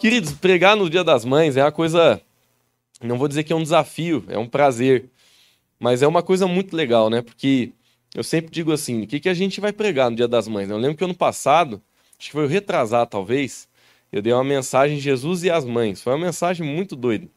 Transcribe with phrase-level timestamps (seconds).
[0.00, 2.22] Queridos, pregar no Dia das Mães é uma coisa.
[3.02, 5.10] Não vou dizer que é um desafio, é um prazer.
[5.78, 7.20] Mas é uma coisa muito legal, né?
[7.20, 7.72] Porque
[8.14, 10.70] eu sempre digo assim: o que, que a gente vai pregar no Dia das Mães?
[10.70, 11.82] Eu lembro que ano passado,
[12.18, 13.68] acho que foi o retrasar talvez,
[14.10, 16.00] eu dei uma mensagem Jesus e as Mães.
[16.00, 17.28] Foi uma mensagem muito doida.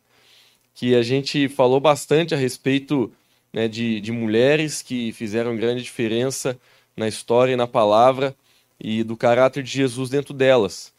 [0.73, 3.11] Que a gente falou bastante a respeito
[3.51, 6.57] né, de, de mulheres que fizeram grande diferença
[6.95, 8.33] na história e na palavra
[8.79, 10.92] e do caráter de Jesus dentro delas.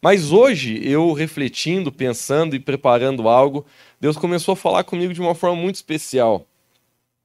[0.00, 3.66] Mas hoje, eu refletindo, pensando e preparando algo,
[4.00, 6.46] Deus começou a falar comigo de uma forma muito especial.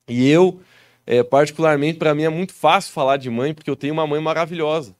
[0.07, 0.59] E eu,
[1.05, 4.19] é, particularmente, para mim é muito fácil falar de mãe, porque eu tenho uma mãe
[4.19, 4.95] maravilhosa.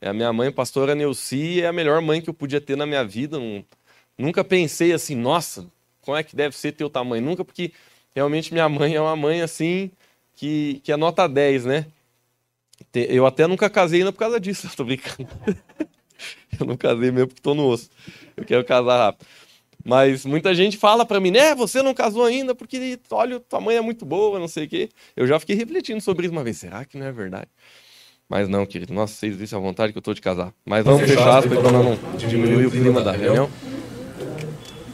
[0.00, 2.86] É a minha mãe, pastora Neuci, é a melhor mãe que eu podia ter na
[2.86, 3.38] minha vida.
[4.16, 5.66] Nunca pensei assim, nossa,
[6.00, 7.24] como é que deve ser teu tamanho?
[7.24, 7.72] Nunca, porque
[8.14, 9.90] realmente minha mãe é uma mãe assim,
[10.34, 11.86] que, que é nota 10, né?
[12.94, 15.28] Eu até nunca casei ainda por causa disso, tô brincando.
[16.58, 17.88] eu não casei mesmo porque tô no osso.
[18.36, 19.26] Eu quero casar rápido.
[19.84, 21.54] Mas muita gente fala para mim, né?
[21.54, 24.88] Você não casou ainda porque, olha, tua mãe é muito boa, não sei o quê.
[25.16, 26.56] Eu já fiquei refletindo sobre isso uma vez.
[26.56, 27.48] Será que não é verdade?
[28.28, 28.94] Mas não, querido.
[28.94, 30.52] Nossa, vocês dizem à vontade que eu tô de casar.
[30.64, 33.50] Mas vamos fechar as coisas para não diminuir o clima da reunião.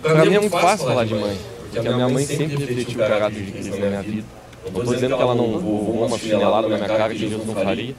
[0.03, 1.39] Para mim é muito fácil falar de mãe.
[1.65, 4.27] Porque a minha mãe sempre refletiu o caráter de Cristo na minha vida.
[4.73, 7.55] Não estou dizendo que ela não voou uma chinelada na minha cara que Jesus não
[7.55, 7.95] faria.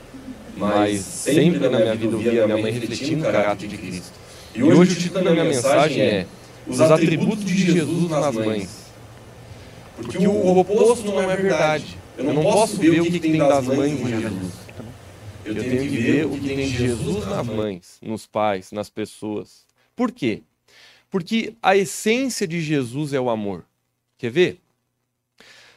[0.59, 4.13] Mas sempre na minha vida eu via minha mãe refletindo o caráter de Cristo.
[4.53, 6.27] E hoje o título da minha mensagem é
[6.67, 8.89] Os atributos de Jesus nas mães.
[9.95, 11.97] Porque o oposto não é verdade.
[12.17, 14.53] Eu não posso ver o que tem das mães em Jesus.
[15.45, 19.65] Eu tenho que ver o que tem de Jesus nas mães, nos pais, nas pessoas.
[19.95, 20.41] Por quê?
[21.09, 23.65] Porque a essência de Jesus é o amor.
[24.17, 24.59] Quer ver?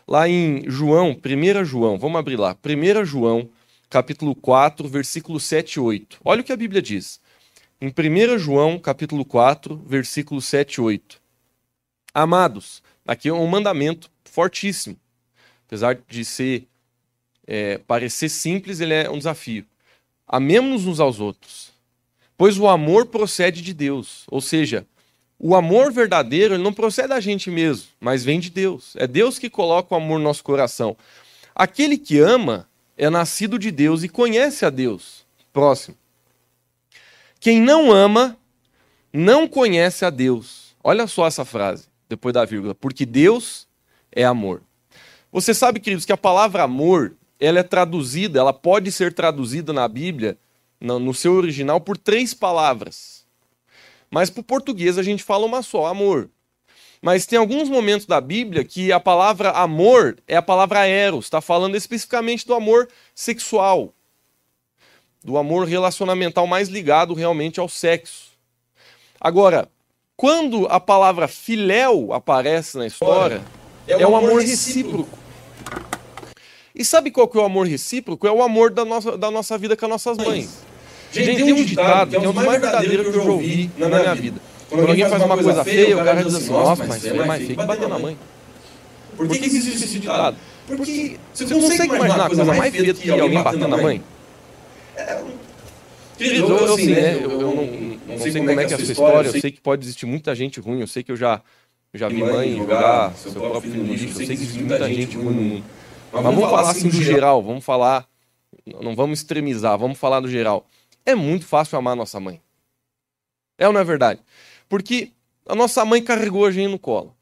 [0.07, 2.57] Lá em João, 1 João, vamos abrir lá.
[2.65, 3.49] 1 João,
[3.93, 6.21] capítulo 4, versículo 7 e 8.
[6.25, 7.21] Olha o que a Bíblia diz.
[7.79, 11.21] Em 1 João, capítulo 4, versículo 7 e 8.
[12.15, 14.97] Amados, aqui é um mandamento fortíssimo.
[15.67, 16.67] Apesar de ser
[17.47, 19.67] é, parecer simples, ele é um desafio.
[20.27, 21.71] Amemos-nos uns aos outros,
[22.35, 24.25] pois o amor procede de Deus.
[24.29, 24.87] Ou seja,
[25.39, 28.97] o amor verdadeiro ele não procede da gente mesmo, mas vem de Deus.
[28.97, 30.97] É Deus que coloca o amor no nosso coração.
[31.55, 32.67] Aquele que ama
[33.05, 35.27] é nascido de Deus e conhece a Deus.
[35.53, 35.97] Próximo.
[37.41, 38.37] Quem não ama
[39.13, 40.77] não conhece a Deus.
[40.85, 42.77] Olha só essa frase, depois da vírgula.
[42.77, 43.67] Porque Deus
[44.13, 44.63] é amor.
[45.33, 49.89] Você sabe, queridos, que a palavra amor ela é traduzida, ela pode ser traduzida na
[49.89, 50.39] Bíblia,
[50.81, 53.25] no seu original, por três palavras.
[54.09, 56.31] Mas para o português a gente fala uma só, amor.
[57.03, 61.41] Mas tem alguns momentos da Bíblia que a palavra amor é a palavra eros, está
[61.41, 63.93] falando especificamente do amor sexual,
[65.25, 68.31] do amor relacionamental mais ligado realmente ao sexo.
[69.21, 69.69] Agora,
[70.17, 73.43] quando a palavra filéu aparece na história,
[73.89, 75.19] é, é um amor recíproco.
[76.73, 78.29] E sabe qual que é o amor recíproco?
[78.29, 80.61] É o amor da nossa, da nossa vida com as nossas mães.
[81.13, 83.89] Gente, tem um ditado que é um dos mais verdadeiros que eu já ouvi na
[83.89, 84.52] minha vida.
[84.73, 87.45] Quando alguém faz uma coisa feia, o cara diz assim, nossa, mas você é mais
[87.45, 88.17] feio que bater na mãe.
[89.17, 90.37] Por que, existe esse ditado?
[90.67, 94.03] Porque você consegue imaginar a coisa mais feia do que alguém batendo na mãe?
[96.19, 97.67] Eu, eu, assim, né, eu, eu não,
[98.07, 100.35] não, sei como é que é a sua história, eu sei que pode existir muita
[100.35, 101.43] gente ruim, eu sei que eu já,
[101.93, 105.17] já vi mãe jogar seu próprio filho no lixo, eu sei que existe muita gente
[105.17, 105.65] ruim no mundo.
[106.13, 108.07] Mas vamos falar assim do geral, vamos falar,
[108.81, 110.65] não vamos extremizar, vamos falar do geral.
[111.05, 112.41] É muito fácil amar nossa mãe.
[113.59, 114.21] É ou não é verdade?
[114.73, 115.11] Porque
[115.47, 117.15] a nossa mãe carregou a gente no colo.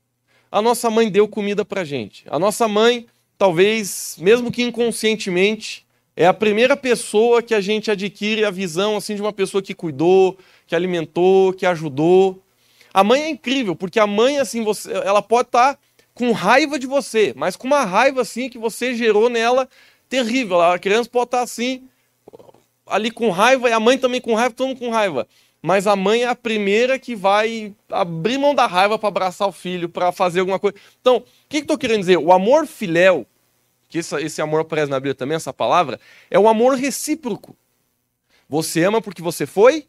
[0.52, 2.24] A nossa mãe deu comida pra gente.
[2.30, 5.84] A nossa mãe, talvez, mesmo que inconscientemente,
[6.14, 9.74] é a primeira pessoa que a gente adquire a visão assim de uma pessoa que
[9.74, 12.40] cuidou, que alimentou, que ajudou.
[12.94, 15.80] A mãe é incrível, porque a mãe assim, você, ela pode estar tá
[16.14, 19.68] com raiva de você, mas com uma raiva assim que você gerou nela
[20.08, 20.60] terrível.
[20.60, 21.82] A criança pode estar tá, assim,
[22.86, 25.26] ali com raiva e a mãe também com raiva, todo mundo com raiva.
[25.62, 29.52] Mas a mãe é a primeira que vai abrir mão da raiva para abraçar o
[29.52, 30.76] filho, para fazer alguma coisa.
[31.00, 32.16] Então, o que, que estou querendo dizer?
[32.16, 33.26] O amor filéu,
[33.88, 37.54] que esse, esse amor aparece na Bíblia também, essa palavra, é o amor recíproco.
[38.48, 39.86] Você ama porque você foi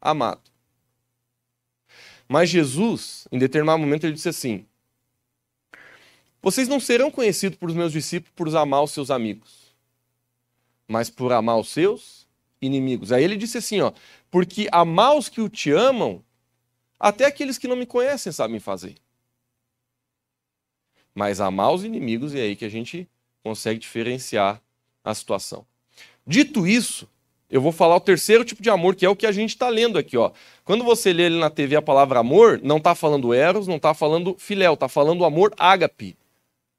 [0.00, 0.40] amado.
[2.28, 4.64] Mas Jesus, em determinado momento, ele disse assim:
[6.40, 9.74] Vocês não serão conhecidos por meus discípulos por amar os seus amigos,
[10.86, 12.22] mas por amar os seus
[12.62, 13.12] inimigos.
[13.12, 13.92] Aí ele disse assim, ó,
[14.32, 16.24] porque amar os que o te amam,
[16.98, 18.94] até aqueles que não me conhecem sabem fazer.
[21.14, 23.06] Mas amar os inimigos é aí que a gente
[23.44, 24.58] consegue diferenciar
[25.04, 25.66] a situação.
[26.26, 27.06] Dito isso,
[27.50, 29.68] eu vou falar o terceiro tipo de amor, que é o que a gente está
[29.68, 30.16] lendo aqui.
[30.16, 30.32] Ó.
[30.64, 33.92] Quando você lê ali na TV a palavra amor, não está falando eros, não está
[33.92, 36.16] falando filéu, está falando amor ágape.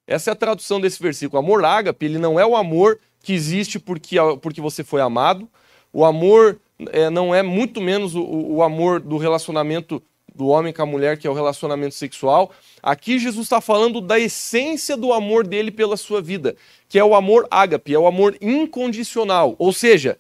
[0.08, 1.38] Essa é a tradução desse versículo.
[1.38, 5.48] Amor ágape, ele não é o amor que existe porque, porque você foi amado.
[5.92, 6.60] O amor
[6.92, 10.02] é, não é muito menos o, o amor do relacionamento
[10.36, 12.52] do homem com a mulher, que é o relacionamento sexual.
[12.82, 16.56] Aqui Jesus está falando da essência do amor dele pela sua vida,
[16.90, 19.56] que é o amor ágape, é o amor incondicional.
[19.60, 20.18] Ou seja,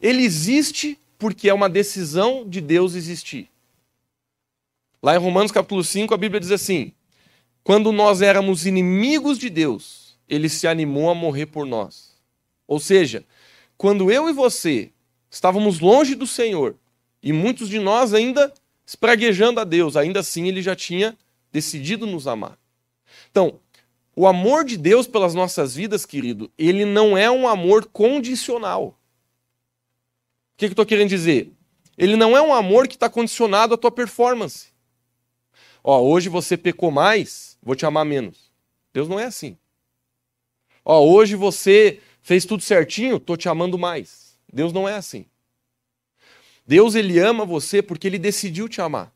[0.00, 3.48] ele existe porque é uma decisão de Deus existir.
[5.02, 6.92] Lá em Romanos capítulo 5, a Bíblia diz assim:
[7.64, 12.14] Quando nós éramos inimigos de Deus, ele se animou a morrer por nós.
[12.66, 13.24] Ou seja,
[13.76, 14.90] quando eu e você
[15.36, 16.74] estávamos longe do Senhor,
[17.22, 18.52] e muitos de nós ainda
[18.86, 21.16] espraguejando a Deus, ainda assim ele já tinha
[21.52, 22.58] decidido nos amar.
[23.30, 23.60] Então,
[24.14, 28.86] o amor de Deus pelas nossas vidas, querido, ele não é um amor condicional.
[28.86, 28.94] O
[30.56, 31.52] que, que eu estou querendo dizer?
[31.98, 34.68] Ele não é um amor que está condicionado à tua performance.
[35.84, 38.50] Ó, hoje você pecou mais, vou te amar menos.
[38.90, 39.58] Deus não é assim.
[40.82, 44.25] Ó, hoje você fez tudo certinho, tô te amando mais.
[44.52, 45.26] Deus não é assim.
[46.66, 49.12] Deus ele ama você porque ele decidiu te amar.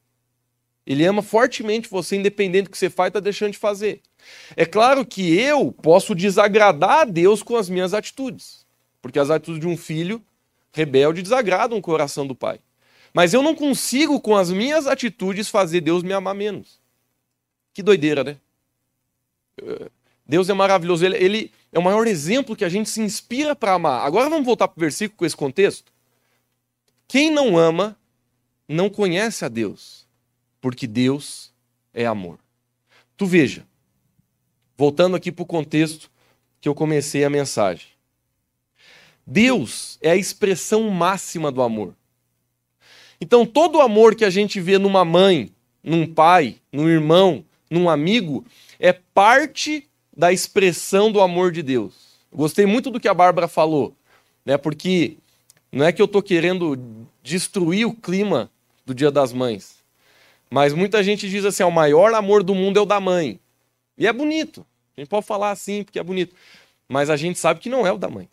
[0.86, 4.00] Ele ama fortemente você, independente do que você faz, está deixando de fazer.
[4.56, 8.66] É claro que eu posso desagradar a Deus com as minhas atitudes,
[9.00, 10.22] porque as atitudes de um filho
[10.72, 12.60] rebelde desagradam o coração do pai.
[13.12, 16.80] Mas eu não consigo, com as minhas atitudes, fazer Deus me amar menos.
[17.74, 18.36] Que doideira, né?
[20.26, 21.04] Deus é maravilhoso.
[21.04, 24.04] Ele, ele é o maior exemplo que a gente se inspira para amar.
[24.04, 25.92] Agora vamos voltar para o versículo com esse contexto.
[27.06, 27.96] Quem não ama
[28.68, 30.06] não conhece a Deus,
[30.60, 31.52] porque Deus
[31.92, 32.38] é amor.
[33.16, 33.66] Tu veja,
[34.76, 36.10] voltando aqui para o contexto
[36.60, 37.88] que eu comecei a mensagem.
[39.26, 41.94] Deus é a expressão máxima do amor.
[43.20, 45.52] Então, todo o amor que a gente vê numa mãe,
[45.82, 48.44] num pai, num irmão, num amigo,
[48.78, 49.89] é parte
[50.20, 51.94] da expressão do amor de Deus.
[52.30, 53.96] Gostei muito do que a Bárbara falou,
[54.44, 54.58] né?
[54.58, 55.16] Porque
[55.72, 56.78] não é que eu estou querendo
[57.22, 58.50] destruir o clima
[58.84, 59.76] do Dia das Mães,
[60.50, 63.40] mas muita gente diz assim: o maior amor do mundo é o da mãe.
[63.96, 64.64] E é bonito.
[64.94, 66.36] A gente pode falar assim porque é bonito,
[66.86, 68.28] mas a gente sabe que não é o da mãe.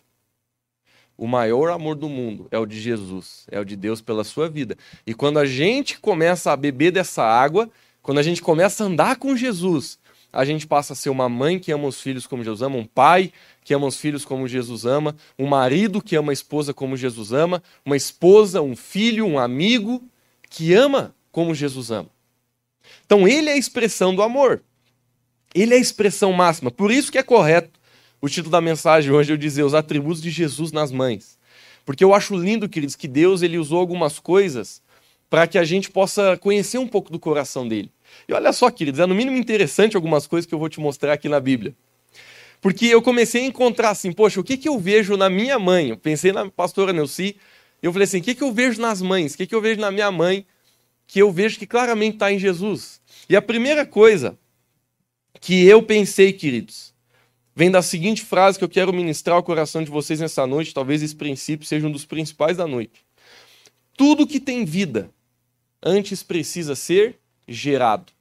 [1.17, 4.49] O maior amor do mundo é o de Jesus, é o de Deus pela sua
[4.49, 4.77] vida.
[5.05, 7.69] E quando a gente começa a beber dessa água,
[8.01, 9.97] quando a gente começa a andar com Jesus,
[10.31, 12.85] a gente passa a ser uma mãe que ama os filhos como Jesus ama, um
[12.85, 13.31] pai
[13.63, 17.31] que ama os filhos como Jesus ama, um marido que ama a esposa como Jesus
[17.31, 20.03] ama, uma esposa, um filho, um amigo
[20.49, 22.09] que ama como Jesus ama.
[23.05, 24.61] Então ele é a expressão do amor.
[25.53, 26.69] Ele é a expressão máxima.
[26.69, 27.79] Por isso que é correto
[28.21, 31.37] o título da mensagem hoje eu dizer os atributos de Jesus nas mães.
[31.85, 34.81] Porque eu acho lindo, queridos, que Deus ele usou algumas coisas
[35.29, 37.91] para que a gente possa conhecer um pouco do coração dele.
[38.27, 41.13] E olha só, queridos, é no mínimo interessante algumas coisas que eu vou te mostrar
[41.13, 41.75] aqui na Bíblia.
[42.61, 45.89] Porque eu comecei a encontrar assim, poxa, o que, que eu vejo na minha mãe?
[45.89, 47.37] Eu pensei na pastora Nelci,
[47.81, 49.33] eu falei assim, o que, que eu vejo nas mães?
[49.33, 50.45] O que, que eu vejo na minha mãe
[51.05, 52.99] que eu vejo que claramente está em Jesus?
[53.29, 54.37] E a primeira coisa
[55.39, 56.93] que eu pensei, queridos,
[57.55, 60.73] vem da seguinte frase que eu quero ministrar ao coração de vocês nessa noite.
[60.73, 63.05] Talvez esse princípio seja um dos principais da noite.
[63.95, 65.09] Tudo que tem vida
[65.81, 68.11] antes precisa ser gerado.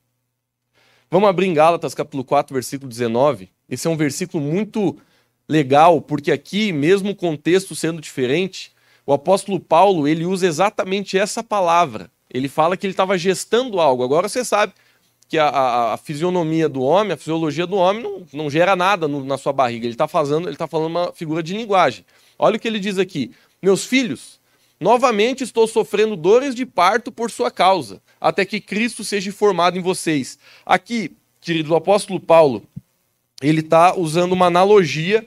[1.11, 3.49] Vamos abrir em Gálatas capítulo 4, versículo 19.
[3.69, 4.97] Esse é um versículo muito
[5.49, 8.73] legal, porque aqui, mesmo o contexto sendo diferente,
[9.05, 12.11] o apóstolo Paulo, ele usa exatamente essa palavra.
[12.29, 14.03] Ele fala que ele estava gestando algo.
[14.03, 14.73] Agora você sabe
[15.29, 19.09] que a, a, a, fisionomia do homem, a fisiologia do homem não, não gera nada
[19.09, 19.87] no, na sua barriga.
[19.87, 22.05] Ele está fazendo, ele tá falando uma figura de linguagem.
[22.39, 24.36] Olha o que ele diz aqui: Meus filhos,
[24.81, 29.83] novamente estou sofrendo dores de parto por sua causa, até que Cristo seja formado em
[29.83, 30.39] vocês.
[30.65, 32.63] Aqui, querido, apóstolo Paulo,
[33.43, 35.27] ele está usando uma analogia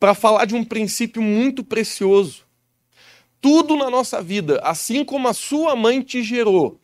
[0.00, 2.42] para falar de um princípio muito precioso.
[3.40, 6.80] Tudo na nossa vida, assim como a sua mãe te gerou,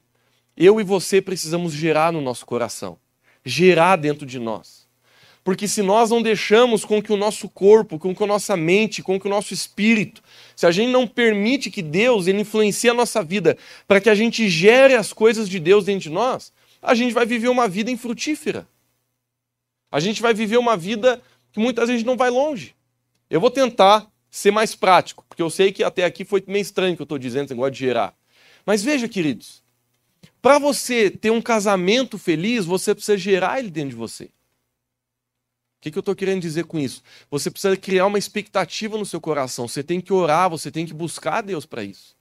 [0.56, 2.98] eu e você precisamos gerar no nosso coração,
[3.44, 4.77] gerar dentro de nós.
[5.48, 9.02] Porque se nós não deixamos com que o nosso corpo, com que a nossa mente,
[9.02, 10.22] com que o nosso espírito,
[10.54, 14.14] se a gente não permite que Deus ele influencie a nossa vida para que a
[14.14, 16.52] gente gere as coisas de Deus dentro de nós,
[16.82, 18.68] a gente vai viver uma vida infrutífera.
[19.90, 21.18] A gente vai viver uma vida
[21.50, 22.74] que muitas vezes não vai longe.
[23.30, 26.94] Eu vou tentar ser mais prático, porque eu sei que até aqui foi meio estranho
[26.94, 28.14] que eu estou dizendo, esse negócio de gerar.
[28.66, 29.62] Mas veja, queridos,
[30.42, 34.28] para você ter um casamento feliz, você precisa gerar ele dentro de você.
[35.78, 37.02] O que, que eu estou querendo dizer com isso?
[37.30, 39.68] Você precisa criar uma expectativa no seu coração.
[39.68, 42.18] Você tem que orar, você tem que buscar Deus para isso.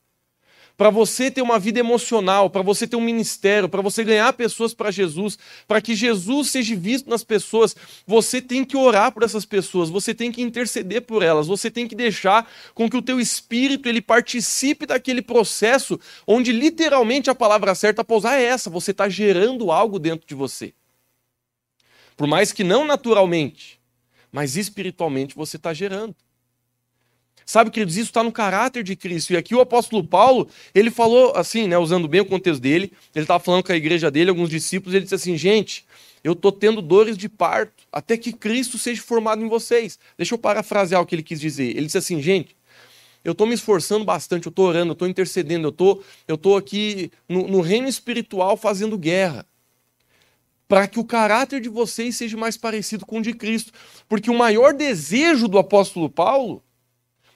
[0.77, 4.75] Para você ter uma vida emocional, para você ter um ministério, para você ganhar pessoas
[4.75, 9.43] para Jesus, para que Jesus seja visto nas pessoas, você tem que orar por essas
[9.43, 13.19] pessoas, você tem que interceder por elas, você tem que deixar com que o teu
[13.19, 18.91] espírito ele participe daquele processo onde literalmente a palavra certa para usar é essa, você
[18.91, 20.75] está gerando algo dentro de você.
[22.17, 23.79] Por mais que não naturalmente,
[24.31, 26.15] mas espiritualmente você está gerando.
[27.45, 29.31] Sabe, queridos, isso está no caráter de Cristo.
[29.31, 33.23] E aqui o apóstolo Paulo, ele falou assim, né, usando bem o contexto dele, ele
[33.23, 35.85] estava falando com a igreja dele, alguns discípulos, ele disse assim, gente,
[36.21, 39.97] eu estou tendo dores de parto, até que Cristo seja formado em vocês.
[40.17, 41.69] Deixa eu parafrasear o que ele quis dizer.
[41.69, 42.53] Ele disse assim, gente,
[43.23, 47.11] eu estou me esforçando bastante, eu estou orando, eu estou intercedendo, eu tô, estou aqui
[47.29, 49.45] no, no reino espiritual fazendo guerra
[50.67, 53.71] para que o caráter de vocês seja mais parecido com o de Cristo.
[54.07, 56.63] Porque o maior desejo do apóstolo Paulo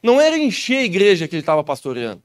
[0.03, 2.23] não era encher a igreja que ele estava pastoreando,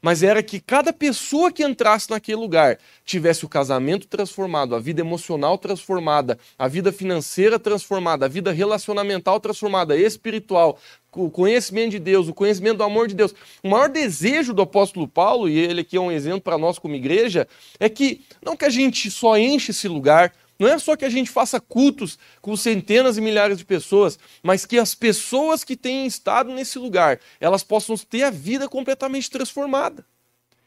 [0.00, 5.00] mas era que cada pessoa que entrasse naquele lugar tivesse o casamento transformado, a vida
[5.00, 10.78] emocional transformada, a vida financeira transformada, a vida relacionamental transformada, espiritual,
[11.14, 13.34] o conhecimento de Deus, o conhecimento do amor de Deus.
[13.62, 16.94] O maior desejo do apóstolo Paulo, e ele aqui é um exemplo para nós como
[16.94, 17.46] igreja,
[17.78, 21.10] é que não que a gente só enche esse lugar, não é só que a
[21.10, 26.06] gente faça cultos com centenas e milhares de pessoas, mas que as pessoas que têm
[26.06, 30.06] estado nesse lugar, elas possam ter a vida completamente transformada.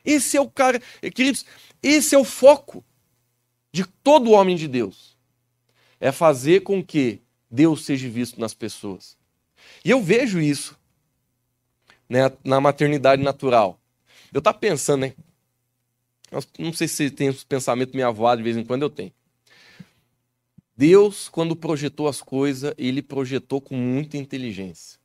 [0.03, 0.81] Esse é o cara,
[1.13, 1.45] queridos,
[1.81, 2.83] esse é o foco
[3.71, 5.15] de todo homem de Deus.
[5.99, 9.17] É fazer com que Deus seja visto nas pessoas.
[9.85, 10.75] E eu vejo isso
[12.09, 13.79] né, na maternidade natural.
[14.33, 15.13] Eu estava pensando, né?
[16.57, 19.11] Não sei se tem esse pensamento meio avoado, de vez em quando eu tenho.
[20.75, 24.99] Deus, quando projetou as coisas, ele projetou com muita inteligência.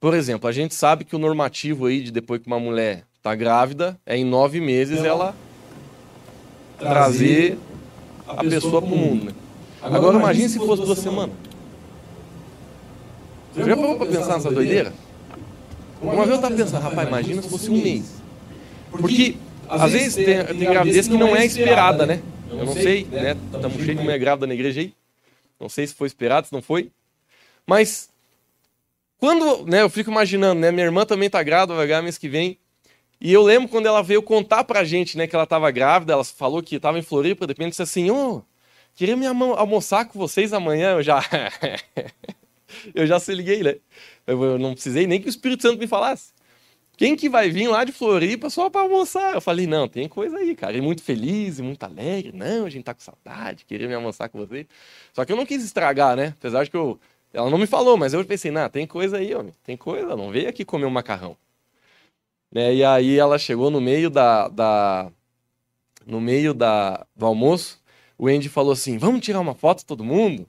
[0.00, 3.34] Por exemplo, a gente sabe que o normativo aí de depois que uma mulher está
[3.34, 5.36] grávida é em nove meses ela, ela
[6.78, 7.58] trazer
[8.26, 9.26] a, pessoa para o mundo.
[9.26, 9.34] Né?
[9.82, 11.47] Agora, Agora imagine se fosse duas semanas.
[13.58, 14.92] Você já parou para pensar nessa doideira?
[16.00, 18.22] Uma vez eu estava pensando, rapaz, imagina se fosse um mês.
[18.90, 19.36] Porque
[19.68, 22.22] às vezes tem, tem gravidez que não é esperada, né?
[22.50, 23.36] Eu não sei, né?
[23.52, 24.94] Estamos cheios de mulher grávida na igreja aí.
[25.58, 26.90] Não sei se foi esperado, se não foi.
[27.66, 28.08] Mas
[29.18, 32.28] quando, né, eu fico imaginando, né, minha irmã também tá grávida, vai ganhar mês que
[32.28, 32.56] vem.
[33.20, 36.24] E eu lembro quando ela veio contar pra gente, né, que ela tava grávida, ela
[36.24, 38.42] falou que tava em Floripa, de repente disse assim: "Ô, oh,
[38.94, 40.92] queria me almoçar com vocês amanhã".
[40.92, 41.20] Eu já
[42.94, 43.76] eu já se liguei, né?
[44.26, 46.32] Eu não precisei nem que o Espírito Santo me falasse.
[46.98, 49.34] Quem que vai vir lá de Floripa só para almoçar?
[49.34, 50.76] Eu falei, não, tem coisa aí, cara.
[50.76, 52.32] E muito feliz, e muito alegre.
[52.34, 54.66] Não, a gente tá com saudade, queria me almoçar com você.
[55.12, 56.34] Só que eu não quis estragar, né?
[56.36, 56.98] Apesar de que eu...
[57.32, 59.54] Ela não me falou, mas eu pensei, não, tem coisa aí, homem.
[59.62, 61.36] Tem coisa, não veio aqui comer um macarrão.
[62.50, 62.74] Né?
[62.74, 64.48] E aí ela chegou no meio da...
[64.48, 65.12] da...
[66.04, 67.06] No meio da...
[67.14, 67.80] do almoço,
[68.18, 70.48] o Andy falou assim, vamos tirar uma foto todo mundo?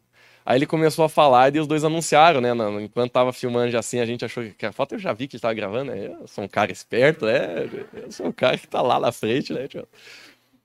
[0.49, 2.49] Aí ele começou a falar e os dois anunciaram, né?
[2.81, 5.35] Enquanto tava filmando já assim, a gente achou que a foto eu já vi que
[5.35, 6.07] ele tava gravando, né?
[6.07, 7.69] Eu sou um cara esperto, né?
[7.93, 9.69] Eu sou um cara que tá lá na frente, né?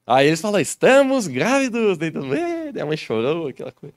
[0.07, 3.95] Aí eles falaram, estamos grávidos, daí tudo bem, a mãe chorou, aquela coisa.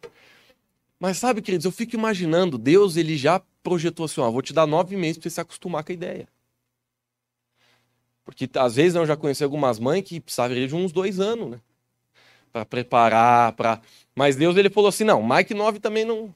[1.00, 4.68] Mas sabe, queridos, eu fico imaginando, Deus ele já projetou assim, ó, vou te dar
[4.68, 6.28] nove meses para você se acostumar com a ideia.
[8.26, 11.62] Porque às vezes eu já conheci algumas mães que precisavam de uns dois anos, né?
[12.52, 13.80] Para preparar, para
[14.18, 16.34] mas Deus ele falou assim: não, Mike 9 também não.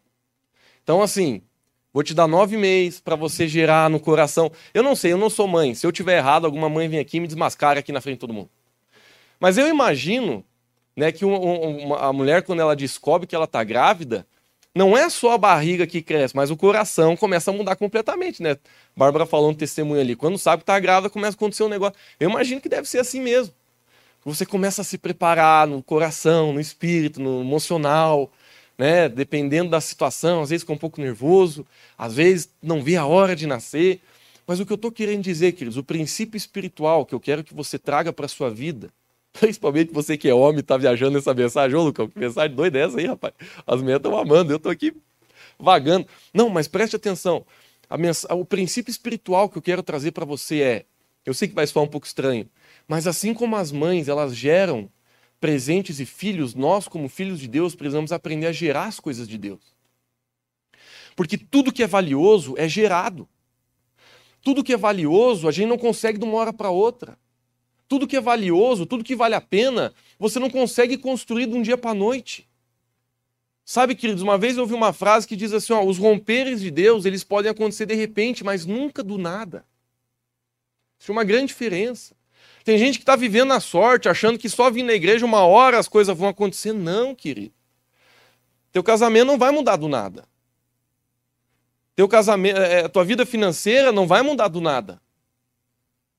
[0.84, 1.42] Então, assim,
[1.92, 4.52] vou te dar nove meses para você gerar no coração.
[4.72, 5.74] Eu não sei, eu não sou mãe.
[5.74, 8.20] Se eu tiver errado, alguma mãe vem aqui e me desmascara aqui na frente de
[8.20, 8.52] todo mundo.
[9.40, 10.46] Mas eu imagino
[10.96, 14.28] né, que uma, uma, a mulher, quando ela descobre que ela está grávida,
[14.76, 18.58] não é só a barriga que cresce, mas o coração começa a mudar completamente, né?
[18.96, 20.16] Bárbara falou um testemunho ali.
[20.16, 21.96] Quando sabe que está grávida, começa a acontecer um negócio.
[22.20, 23.56] Eu imagino que deve ser assim mesmo.
[24.24, 28.32] Você começa a se preparar no coração, no espírito, no emocional,
[28.78, 29.10] né?
[29.10, 31.66] Dependendo da situação, às vezes fica um pouco nervoso,
[31.98, 34.00] às vezes não vê a hora de nascer.
[34.46, 37.54] Mas o que eu estou querendo dizer, queridos, o princípio espiritual que eu quero que
[37.54, 38.92] você traga para a sua vida,
[39.40, 42.80] principalmente você que é homem e está viajando nessa mensagem, ô Lucão, que mensagem doida
[42.80, 43.34] é essa aí, rapaz?
[43.66, 44.94] As mulheres estão amando, eu estou aqui
[45.60, 46.08] vagando.
[46.34, 47.46] Não, mas preste atenção.
[47.98, 48.26] Mens...
[48.30, 50.86] O princípio espiritual que eu quero trazer para você é,
[51.26, 52.48] eu sei que vai soar um pouco estranho,
[52.92, 54.92] mas assim como as mães, elas geram
[55.40, 59.38] presentes e filhos, nós, como filhos de Deus, precisamos aprender a gerar as coisas de
[59.38, 59.62] Deus.
[61.16, 63.30] Porque tudo que é valioso é gerado.
[64.44, 67.18] Tudo que é valioso, a gente não consegue de uma hora para outra.
[67.88, 71.62] Tudo que é valioso, tudo que vale a pena, você não consegue construir de um
[71.62, 72.46] dia para a noite.
[73.64, 76.70] Sabe, queridos, uma vez eu ouvi uma frase que diz assim: ó, os romperes de
[76.70, 79.66] Deus, eles podem acontecer de repente, mas nunca do nada.
[81.00, 82.20] Isso é uma grande diferença.
[82.64, 85.80] Tem gente que está vivendo na sorte, achando que só vir na igreja uma hora
[85.80, 86.74] as coisas vão acontecer.
[86.74, 87.54] Não, querido.
[88.72, 90.28] Teu casamento não vai mudar do nada.
[91.96, 95.02] Teu casamento, é, tua vida financeira não vai mudar do nada.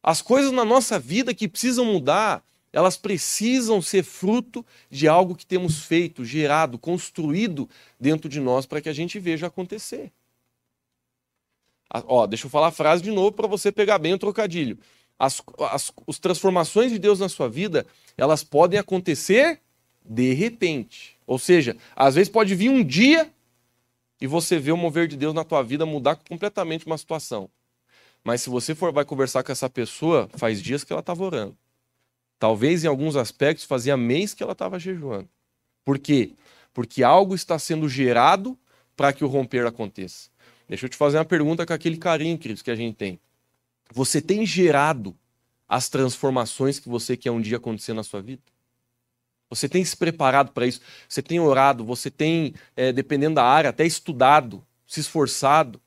[0.03, 5.47] As coisas na nossa vida que precisam mudar, elas precisam ser fruto de algo que
[5.47, 7.69] temos feito, gerado, construído
[7.99, 10.13] dentro de nós para que a gente veja acontecer.
[12.07, 14.79] Ó, deixa eu falar a frase de novo para você pegar bem o trocadilho.
[15.23, 17.87] As, as, as transformações de Deus na sua vida,
[18.19, 19.61] elas podem acontecer
[20.05, 21.17] de repente.
[21.25, 23.31] Ou seja, às vezes pode vir um dia
[24.21, 27.49] e você vê o mover de Deus na tua vida mudar completamente uma situação.
[28.25, 31.57] Mas se você for vai conversar com essa pessoa, faz dias que ela estava orando.
[32.37, 35.29] Talvez em alguns aspectos fazia mês que ela estava jejuando.
[35.85, 36.33] Por quê?
[36.75, 38.59] Porque algo está sendo gerado
[38.97, 40.31] para que o romper aconteça.
[40.69, 43.21] Deixa eu te fazer uma pergunta com aquele carinho, queridos, que a gente tem.
[43.95, 45.15] Você tem gerado
[45.69, 48.43] as transformações que você quer um dia acontecer na sua vida?
[49.51, 50.81] Você tem se preparado para isso?
[51.07, 51.85] Você tem orado?
[51.85, 55.79] Você tem, é, dependendo da área, até estudado, se esforçado?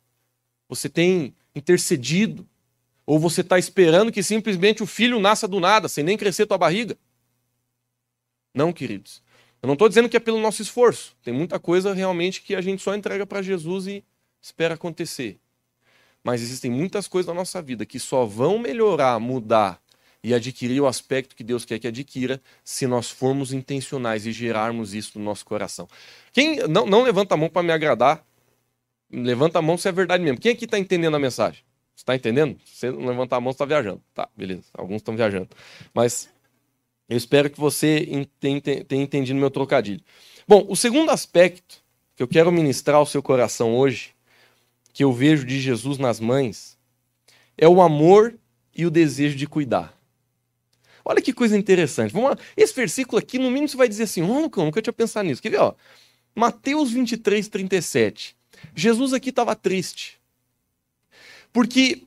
[0.70, 2.48] Você tem intercedido?
[3.08, 6.60] Ou você está esperando que simplesmente o filho nasça do nada, sem nem crescer tua
[6.60, 6.96] barriga?
[8.54, 9.24] Não, queridos.
[9.64, 11.16] Eu não estou dizendo que é pelo nosso esforço.
[11.24, 14.04] Tem muita coisa realmente que a gente só entrega para Jesus e
[14.40, 15.40] espera acontecer.
[16.26, 19.80] Mas existem muitas coisas na nossa vida que só vão melhorar, mudar
[20.24, 24.96] e adquirir o aspecto que Deus quer que adquira se nós formos intencionais e gerarmos
[24.96, 25.88] isso no nosso coração.
[26.34, 28.26] Quem não, não levanta a mão para me agradar,
[29.12, 30.40] levanta a mão se é verdade mesmo.
[30.40, 31.64] Quem aqui está entendendo a mensagem?
[31.96, 32.60] Está entendendo?
[32.66, 34.02] Se não levantar a mão, está viajando.
[34.16, 34.64] Tá, beleza.
[34.74, 35.50] Alguns estão viajando.
[35.94, 36.28] Mas
[37.08, 40.02] eu espero que você tenha entendido meu trocadilho.
[40.48, 41.84] Bom, o segundo aspecto
[42.16, 44.15] que eu quero ministrar ao seu coração hoje,
[44.96, 46.78] que eu vejo de Jesus nas mães,
[47.58, 48.34] é o amor
[48.74, 49.94] e o desejo de cuidar.
[51.04, 52.14] Olha que coisa interessante.
[52.14, 52.38] Vamos lá.
[52.56, 55.42] Esse versículo aqui, no mínimo, você vai dizer assim: oh, nunca, nunca tinha pensado nisso.
[55.42, 55.60] Quer ver?
[55.60, 55.74] Ó?
[56.34, 58.38] Mateus 23, 37.
[58.74, 60.18] Jesus aqui estava triste.
[61.52, 62.04] Porque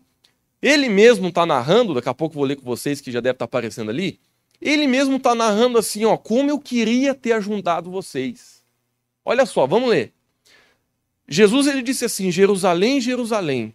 [0.62, 3.46] ele mesmo está narrando, daqui a pouco vou ler com vocês que já deve estar
[3.46, 4.18] tá aparecendo ali.
[4.62, 8.64] Ele mesmo está narrando assim, ó, como eu queria ter ajudado vocês.
[9.26, 10.14] Olha só, vamos ler.
[11.28, 13.74] Jesus ele disse assim: Jerusalém, Jerusalém,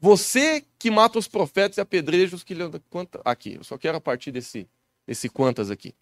[0.00, 2.54] você que mata os profetas e apedrejos que
[2.88, 4.68] quanta aqui, eu só quero a partir desse
[5.06, 5.94] desse quantas aqui.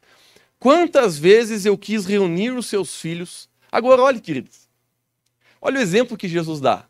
[0.59, 3.49] Quantas vezes eu quis reunir os seus filhos?
[3.71, 4.69] Agora olhe, queridos.
[5.61, 6.87] Olha o exemplo que Jesus dá.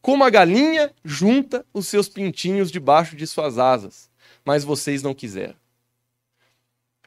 [0.00, 4.10] Como a galinha junta os seus pintinhos debaixo de suas asas,
[4.44, 5.54] mas vocês não quiseram.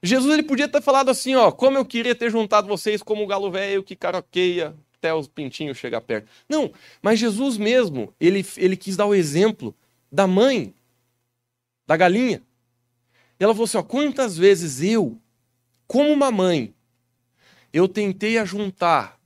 [0.04, 3.28] Jesus ele podia ter falado assim, ó, como eu queria ter juntado vocês como o
[3.28, 6.28] galo velho que caroqueia até os pintinhos chegar perto.
[6.50, 9.76] Não, mas Jesus mesmo, ele, ele quis dar o exemplo
[10.12, 10.74] da mãe,
[11.86, 12.42] da galinha.
[13.40, 15.20] E ela falou assim, ó, quantas vezes eu,
[15.86, 16.74] como uma mãe,
[17.72, 19.20] eu tentei ajuntar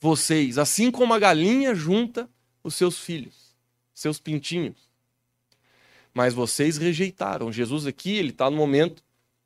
[0.00, 2.28] vocês, assim como a galinha junta
[2.62, 3.54] os seus filhos,
[3.92, 4.88] seus pintinhos.
[6.14, 7.52] Mas vocês rejeitaram.
[7.52, 9.02] Jesus aqui, ele está no momento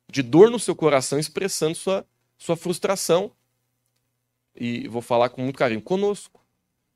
[0.09, 2.05] de dor no seu coração, expressando sua,
[2.37, 3.31] sua frustração.
[4.55, 6.41] E vou falar com muito carinho, conosco.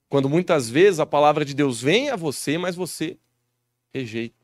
[0.09, 3.17] Quando muitas vezes a palavra de Deus vem a você, mas você
[3.93, 4.35] rejeita.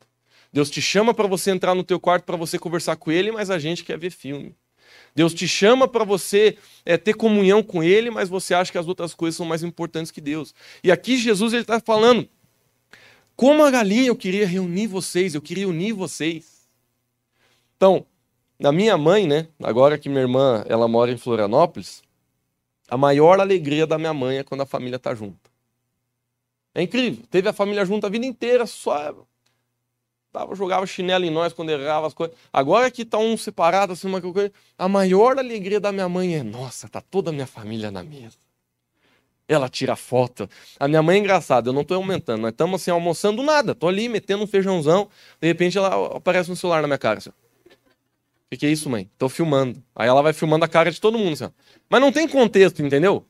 [0.52, 3.50] Deus te chama para você entrar no teu quarto para você conversar com ele, mas
[3.50, 4.54] a gente quer ver filme.
[5.14, 8.88] Deus te chama para você é, ter comunhão com Ele, mas você acha que as
[8.88, 10.54] outras coisas são mais importantes que Deus.
[10.82, 12.28] E aqui Jesus ele está falando:
[13.36, 16.68] como a galinha, eu queria reunir vocês, eu queria unir vocês.
[17.76, 18.06] Então,
[18.58, 19.48] na minha mãe, né?
[19.62, 22.02] Agora que minha irmã ela mora em Florianópolis,
[22.88, 25.50] a maior alegria da minha mãe é quando a família está junta.
[26.74, 27.24] É incrível.
[27.30, 29.14] Teve a família junta a vida inteira, só
[30.34, 32.36] Tava, jogava chinelo em nós quando errava as coisas.
[32.52, 34.52] Agora que tá um separado, assim, uma coisa.
[34.76, 38.36] A maior alegria da minha mãe é: nossa, tá toda a minha família na mesa.
[39.46, 40.50] Ela tira foto.
[40.80, 42.40] A minha mãe é engraçada, eu não tô aumentando.
[42.40, 43.76] Nós estamos assim, almoçando nada.
[43.76, 45.08] Tô ali metendo um feijãozão.
[45.40, 47.18] De repente ela aparece no celular na minha cara.
[47.18, 47.30] Assim.
[48.54, 49.10] Que, que é isso, mãe?
[49.18, 49.82] Tô filmando.
[49.94, 51.32] Aí ela vai filmando a cara de todo mundo.
[51.32, 51.52] Assim.
[51.90, 53.26] Mas não tem contexto, entendeu?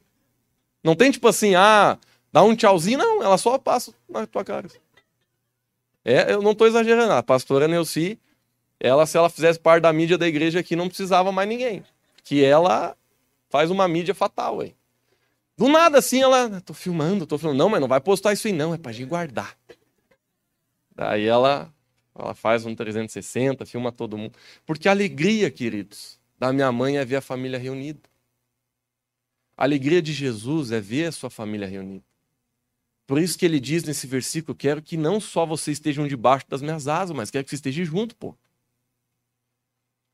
[0.82, 1.98] Não tem tipo assim, ah,
[2.30, 2.98] dá um tchauzinho.
[2.98, 4.66] Não, ela só passa na tua cara.
[4.66, 4.78] Assim.
[6.04, 7.12] É, eu não estou exagerando.
[7.12, 8.18] A pastora Neuci,
[8.78, 11.82] ela, se ela fizesse parte da mídia da igreja aqui, não precisava mais ninguém.
[12.22, 12.94] Que ela
[13.48, 14.74] faz uma mídia fatal, aí.
[15.56, 16.60] Do nada, assim, ela.
[16.60, 17.58] Tô filmando, tô filmando.
[17.58, 18.74] Não, mas não vai postar isso aí, não.
[18.74, 19.56] É pra gente guardar.
[20.94, 21.72] Daí ela,
[22.14, 24.34] ela faz um 360, filma todo mundo.
[24.64, 28.00] Porque a alegria, queridos, da minha mãe é ver a família reunida.
[29.56, 32.04] A alegria de Jesus é ver a sua família reunida.
[33.06, 36.62] Por isso que ele diz nesse versículo: quero que não só vocês estejam debaixo das
[36.62, 38.34] minhas asas, mas quero que vocês estejam junto, pô.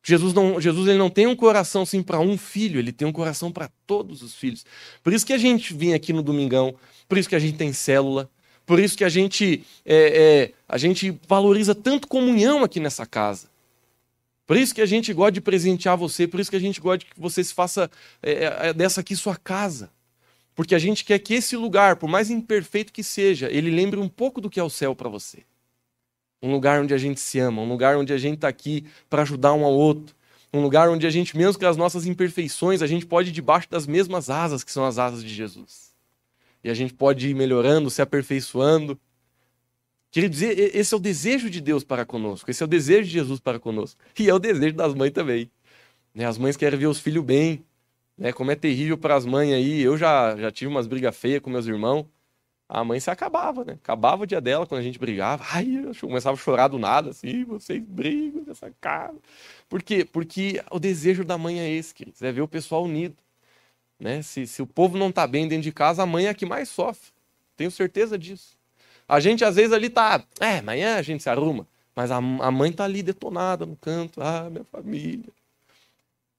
[0.03, 3.13] Jesus não, Jesus ele não tem um coração assim para um filho, ele tem um
[3.13, 4.65] coração para todos os filhos.
[5.03, 6.75] Por isso que a gente vem aqui no domingão,
[7.07, 8.31] por isso que a gente tem célula,
[8.71, 13.49] por isso que a gente é, é, a gente valoriza tanto comunhão aqui nessa casa.
[14.47, 17.05] Por isso que a gente gosta de presentear você, por isso que a gente gosta
[17.05, 17.91] que você se faça
[18.23, 19.91] é, é, é dessa aqui sua casa.
[20.55, 24.09] Porque a gente quer que esse lugar, por mais imperfeito que seja, ele lembre um
[24.09, 25.39] pouco do que é o céu para você.
[26.41, 29.23] Um lugar onde a gente se ama, um lugar onde a gente está aqui para
[29.23, 30.15] ajudar um ao outro.
[30.55, 33.67] Um lugar onde a gente, mesmo com as nossas imperfeições, a gente pode ir debaixo
[33.69, 35.90] das mesmas asas que são as asas de Jesus.
[36.63, 38.99] E a gente pode ir melhorando, se aperfeiçoando.
[40.11, 43.13] Queria dizer, esse é o desejo de Deus para conosco, esse é o desejo de
[43.13, 44.01] Jesus para conosco.
[44.19, 45.51] E é o desejo das mães também.
[46.15, 47.65] Né, as mães querem ver os filhos bem.
[48.19, 48.33] Né?
[48.33, 49.81] Como é terrível para as mães aí.
[49.81, 52.07] Eu já, já tive umas brigas feias com meus irmãos
[52.71, 53.73] a mãe se acabava, né?
[53.73, 55.45] Acabava o dia dela quando a gente brigava.
[55.51, 59.17] Ai, eu começava a chorar do nada, assim, vocês brigam dessa cara.
[59.69, 60.05] Por quê?
[60.05, 63.17] Porque o desejo da mãe é esse, queridos, é ver o pessoal unido.
[64.01, 64.23] Né?
[64.23, 66.47] Se, se o povo não tá bem dentro de casa, a mãe é a que
[66.47, 67.11] mais sofre.
[67.57, 68.57] Tenho certeza disso.
[69.07, 71.67] A gente, às vezes, ali tá, é, amanhã a gente se arruma.
[71.95, 74.23] Mas a, a mãe tá ali detonada no canto.
[74.23, 75.29] Ah, minha família.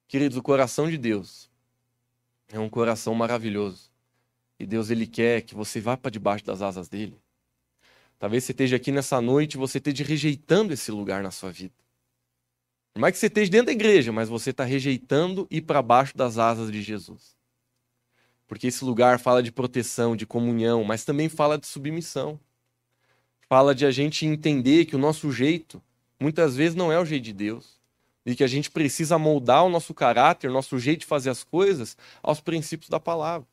[0.08, 1.50] Queridos, o coração de Deus
[2.52, 3.89] é um coração maravilhoso
[4.60, 7.17] e Deus ele quer que você vá para debaixo das asas dele.
[8.19, 11.74] Talvez você esteja aqui nessa noite você esteja rejeitando esse lugar na sua vida.
[12.95, 16.15] Não é que você esteja dentro da igreja, mas você está rejeitando ir para baixo
[16.15, 17.36] das asas de Jesus.
[18.52, 22.38] Porque esse lugar fala de proteção, de comunhão, mas também fala de submissão.
[23.48, 25.82] Fala de a gente entender que o nosso jeito
[26.20, 27.80] muitas vezes não é o jeito de Deus.
[28.26, 31.46] E que a gente precisa moldar o nosso caráter, o nosso jeito de fazer as
[31.46, 33.48] coisas aos princípios da palavra.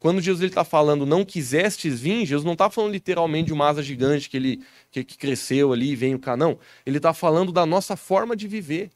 [0.00, 3.84] Quando Jesus está falando não quisestes vir, Jesus não está falando literalmente de uma asa
[3.84, 6.58] gigante que ele que, que cresceu ali e veio cá, não.
[6.84, 8.90] Ele está falando da nossa forma de viver.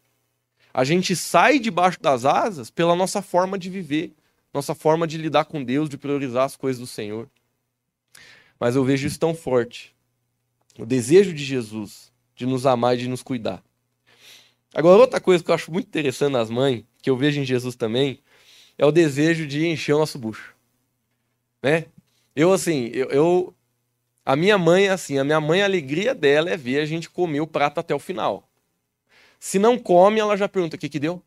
[0.74, 4.12] A gente sai debaixo das asas pela nossa forma de viver,
[4.52, 7.28] nossa forma de lidar com Deus, de priorizar as coisas do Senhor.
[8.58, 9.94] Mas eu vejo isso tão forte.
[10.78, 13.62] O desejo de Jesus de nos amar e de nos cuidar.
[14.74, 17.76] Agora, outra coisa que eu acho muito interessante nas mães, que eu vejo em Jesus
[17.76, 18.20] também,
[18.78, 20.52] é o desejo de encher o nosso bucho
[21.62, 21.86] né?
[22.34, 23.54] Eu, assim, eu, eu,
[24.24, 27.40] A minha mãe, assim, a minha mãe, a alegria dela é ver a gente comer
[27.40, 28.48] o prato até o final.
[29.38, 31.22] Se não come, ela já pergunta: o que que deu?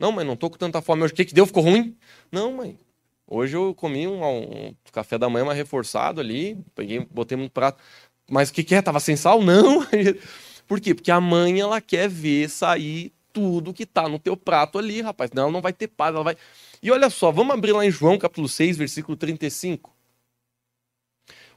[0.00, 1.12] Não, mãe, não tô com tanta fome hoje.
[1.12, 1.46] O que que deu?
[1.46, 1.96] Ficou ruim?
[2.32, 2.78] Não, mãe.
[3.26, 7.80] Hoje eu comi um, um café da manhã mais reforçado ali, peguei, botei no prato.
[8.28, 8.82] Mas o que que é?
[8.82, 9.42] Tava sem sal?
[9.42, 9.86] Não.
[10.66, 10.94] Por quê?
[10.94, 15.30] Porque a mãe, ela quer ver sair tudo que tá no teu prato ali, rapaz.
[15.32, 16.36] Não, ela não vai ter paz, ela vai
[16.82, 19.94] e olha só, vamos abrir lá em João capítulo 6, versículo 35.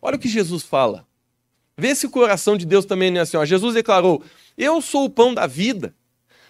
[0.01, 1.07] Olha o que Jesus fala.
[1.77, 3.37] Vê se o coração de Deus também é assim.
[3.37, 3.45] Ó.
[3.45, 4.21] Jesus declarou:
[4.57, 5.95] Eu sou o pão da vida.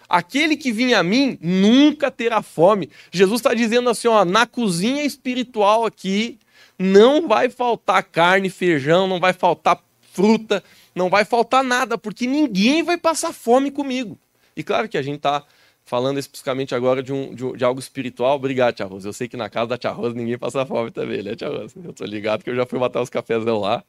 [0.08, 2.90] Aquele que vinha a mim nunca terá fome.
[3.10, 6.38] Jesus está dizendo assim: ó, na cozinha espiritual aqui
[6.78, 9.80] não vai faltar carne, feijão, não vai faltar
[10.12, 10.62] fruta,
[10.94, 14.18] não vai faltar nada, porque ninguém vai passar fome comigo.
[14.56, 15.44] E claro que a gente está
[15.84, 18.36] falando especificamente agora de, um, de, de, algo espiritual.
[18.36, 19.08] Obrigado, Tia Rosa.
[19.08, 21.74] Eu sei que na casa da Tia Rosa ninguém passa fome também, né, Tia Rosa?
[21.82, 23.82] Eu tô ligado que eu já fui matar os cafezão lá.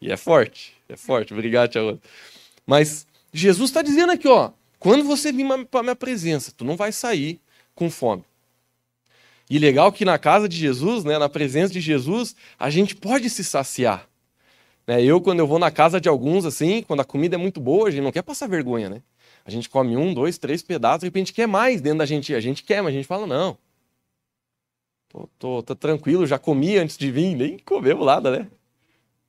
[0.00, 1.32] E é forte, é forte.
[1.32, 2.00] Obrigado, Tia Rosa.
[2.66, 4.50] Mas Jesus está dizendo aqui, ó.
[4.82, 7.40] Quando você vir para minha presença, tu não vai sair
[7.72, 8.24] com fome.
[9.48, 13.30] E legal que na casa de Jesus, né, na presença de Jesus, a gente pode
[13.30, 14.08] se saciar.
[14.84, 15.00] Né?
[15.00, 17.86] Eu, quando eu vou na casa de alguns, assim, quando a comida é muito boa,
[17.86, 19.02] a gente não quer passar vergonha, né?
[19.44, 22.34] A gente come um, dois, três pedaços, de repente quer mais dentro da gente.
[22.34, 23.56] A gente quer, mas a gente fala, não.
[25.08, 28.48] Tô, tô, tô tranquilo, já comi antes de vir, nem comemos nada, né?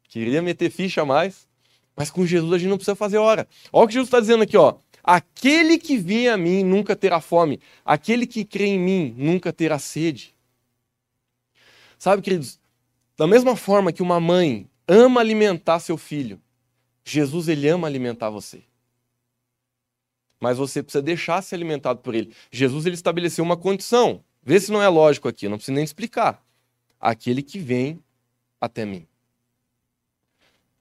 [0.09, 1.47] Queria meter ficha mais.
[1.95, 3.47] Mas com Jesus a gente não precisa fazer hora.
[3.71, 4.77] Olha o que Jesus está dizendo aqui, ó.
[5.03, 7.59] Aquele que vem a mim nunca terá fome.
[7.83, 10.33] Aquele que crê em mim nunca terá sede.
[11.97, 12.59] Sabe, queridos,
[13.17, 16.41] da mesma forma que uma mãe ama alimentar seu filho,
[17.03, 18.63] Jesus ele ama alimentar você
[20.43, 22.33] mas você precisa deixar ser alimentado por ele.
[22.51, 24.21] Jesus ele estabeleceu uma condição.
[24.43, 26.45] Vê se não é lógico aqui, não preciso nem explicar.
[26.99, 27.97] Aquele que vem
[28.59, 29.07] até mim.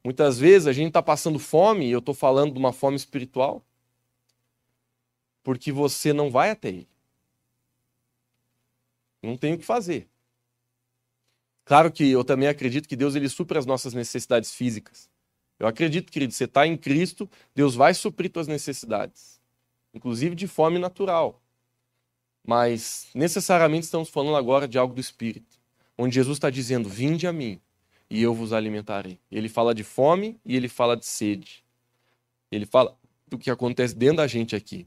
[0.02, 3.62] Muitas vezes a gente está passando fome, e eu estou falando de uma fome espiritual,
[5.42, 6.88] porque você não vai até ele.
[9.22, 10.08] Não tem o que fazer.
[11.64, 15.08] Claro que eu também acredito que Deus ele supra as nossas necessidades físicas.
[15.58, 19.42] Eu acredito, querido, você está em Cristo, Deus vai suprir suas necessidades
[19.94, 21.40] inclusive de fome natural.
[22.44, 25.60] Mas necessariamente estamos falando agora de algo do Espírito,
[25.96, 27.60] onde Jesus está dizendo: Vinde a mim
[28.10, 29.18] e eu vos alimentarei.
[29.30, 31.62] Ele fala de fome e ele fala de sede.
[32.50, 32.96] Ele fala
[33.28, 34.86] do que acontece dentro da gente aqui.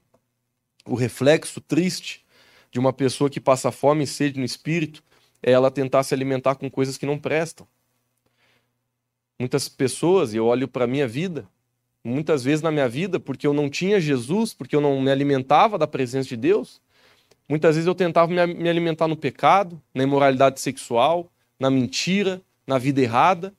[0.88, 2.24] O reflexo triste
[2.72, 5.04] de uma pessoa que passa fome e sede no espírito
[5.42, 7.68] é ela tentar se alimentar com coisas que não prestam.
[9.40, 11.48] Muitas pessoas, e eu olho para a minha vida,
[12.04, 15.78] muitas vezes na minha vida, porque eu não tinha Jesus, porque eu não me alimentava
[15.78, 16.82] da presença de Deus,
[17.50, 23.02] muitas vezes eu tentava me alimentar no pecado, na imoralidade sexual, na mentira, na vida
[23.02, 23.54] errada.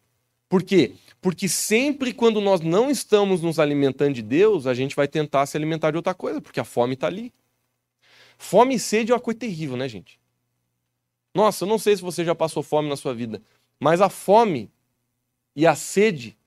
[0.49, 0.93] Por quê?
[1.27, 5.57] Porque sempre quando nós não estamos nos alimentando de Deus, a gente vai tentar se
[5.57, 7.35] alimentar de outra coisa, porque a fome está ali.
[8.39, 10.21] Fome e sede é uma coisa terrível, né, gente?
[11.35, 13.43] Nossa, eu não sei se você já passou fome na sua vida,
[13.81, 14.71] mas a fome
[15.57, 16.39] e a sede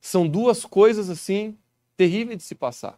[0.00, 1.58] são duas coisas assim
[1.96, 2.96] terríveis de se passar.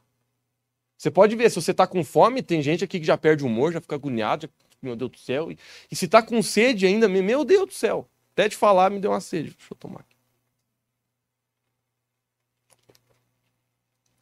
[0.99, 3.47] Você pode ver, se você está com fome, tem gente aqui que já perde o
[3.47, 4.49] humor, já fica agoniado, já,
[4.83, 5.51] meu Deus do céu.
[5.51, 5.59] E,
[5.91, 8.07] e se está com sede ainda, meu Deus do céu.
[8.35, 9.57] Até de falar me deu uma sede.
[9.57, 10.20] Deixa eu tomar aqui.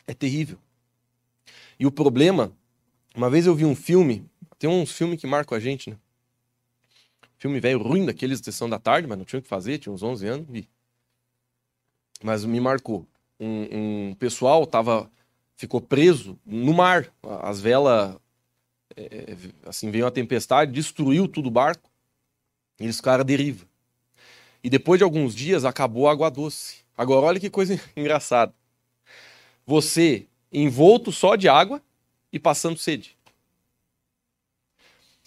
[0.09, 0.59] É terrível.
[1.79, 2.51] E o problema,
[3.14, 4.25] uma vez eu vi um filme,
[4.59, 5.99] tem uns filmes que marcam a gente, né?
[7.37, 9.92] Filme velho ruim daqueles de sessão da tarde, mas não tinha o que fazer, tinha
[9.92, 10.66] uns 11 anos, vi.
[12.23, 13.07] Mas me marcou.
[13.38, 15.11] Um, um pessoal tava,
[15.55, 17.12] ficou preso no mar.
[17.42, 18.16] As velas,
[18.97, 21.88] é, assim, veio uma tempestade, destruiu tudo o barco.
[22.81, 23.66] E eles ficaram à deriva.
[24.64, 26.79] E depois de alguns dias acabou a água doce.
[26.97, 28.55] Agora olha que coisa engraçada.
[29.68, 31.83] Você envolto só de água
[32.33, 33.14] e passando sede.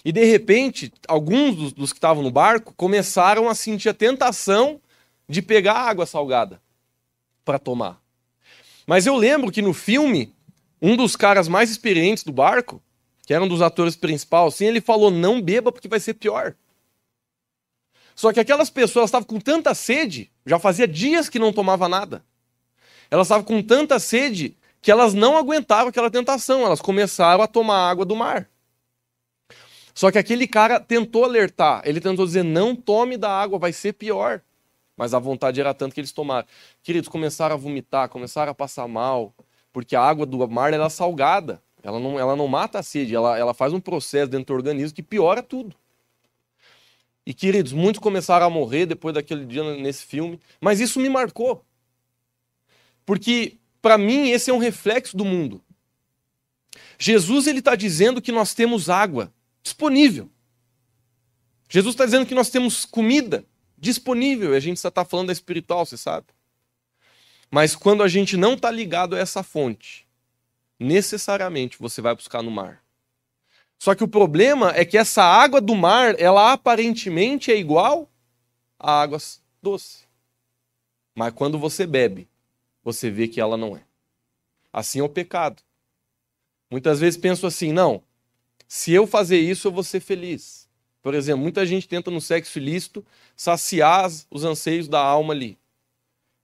[0.03, 4.81] E de repente, alguns dos, dos que estavam no barco começaram a sentir a tentação
[5.29, 6.59] de pegar água salgada
[7.45, 8.01] para tomar.
[8.87, 10.33] Mas eu lembro que no filme,
[10.81, 12.81] um dos caras mais experientes do barco,
[13.27, 16.55] que era um dos atores principais, assim, ele falou: não beba porque vai ser pior.
[18.15, 22.25] Só que aquelas pessoas estavam com tanta sede, já fazia dias que não tomava nada.
[23.11, 27.89] Elas estavam com tanta sede que elas não aguentavam aquela tentação, elas começaram a tomar
[27.89, 28.49] água do mar.
[29.93, 33.93] Só que aquele cara tentou alertar, ele tentou dizer: não tome da água, vai ser
[33.93, 34.41] pior.
[34.95, 36.47] Mas a vontade era tanto que eles tomaram.
[36.81, 39.33] Queridos, começaram a vomitar, começaram a passar mal,
[39.73, 41.61] porque a água do mar é salgada.
[41.83, 44.95] Ela não, ela não mata a sede, ela, ela faz um processo dentro do organismo
[44.95, 45.75] que piora tudo.
[47.25, 51.63] E, queridos, muitos começaram a morrer depois daquele dia nesse filme, mas isso me marcou.
[53.05, 55.61] Porque, para mim, esse é um reflexo do mundo.
[56.97, 59.33] Jesus ele está dizendo que nós temos água
[59.63, 60.29] disponível.
[61.69, 63.45] Jesus está dizendo que nós temos comida
[63.77, 64.53] disponível.
[64.53, 66.27] E a gente só está falando da espiritual, você sabe.
[67.49, 70.07] Mas quando a gente não está ligado a essa fonte,
[70.79, 72.81] necessariamente você vai buscar no mar.
[73.77, 78.09] Só que o problema é que essa água do mar, ela aparentemente é igual
[78.79, 80.07] a águas doces.
[81.15, 82.29] Mas quando você bebe,
[82.83, 83.83] você vê que ela não é.
[84.71, 85.61] Assim é o pecado.
[86.69, 88.03] Muitas vezes penso assim, não,
[88.67, 90.69] se eu fazer isso, eu vou ser feliz.
[91.01, 95.57] Por exemplo, muita gente tenta no sexo ilícito saciar os anseios da alma ali.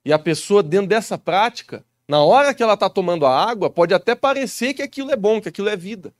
[0.04, 3.94] E a pessoa, dentro dessa prática, na hora que ela está tomando a água, pode
[3.94, 6.12] até parecer que aquilo é bom, que aquilo é vida.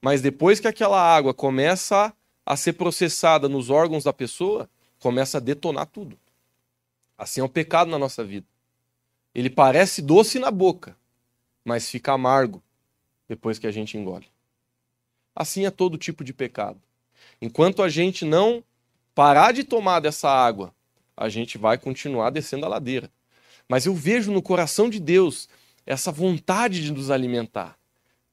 [0.00, 2.12] Mas depois que aquela água começa
[2.44, 6.18] a ser processada nos órgãos da pessoa, começa a detonar tudo.
[7.16, 8.46] Assim é o pecado na nossa vida.
[9.34, 10.96] Ele parece doce na boca,
[11.64, 12.62] mas fica amargo
[13.28, 14.26] depois que a gente engole.
[15.34, 16.80] Assim é todo tipo de pecado.
[17.40, 18.62] Enquanto a gente não
[19.14, 20.74] parar de tomar dessa água,
[21.16, 23.10] a gente vai continuar descendo a ladeira.
[23.68, 25.48] Mas eu vejo no coração de Deus
[25.86, 27.76] essa vontade de nos alimentar.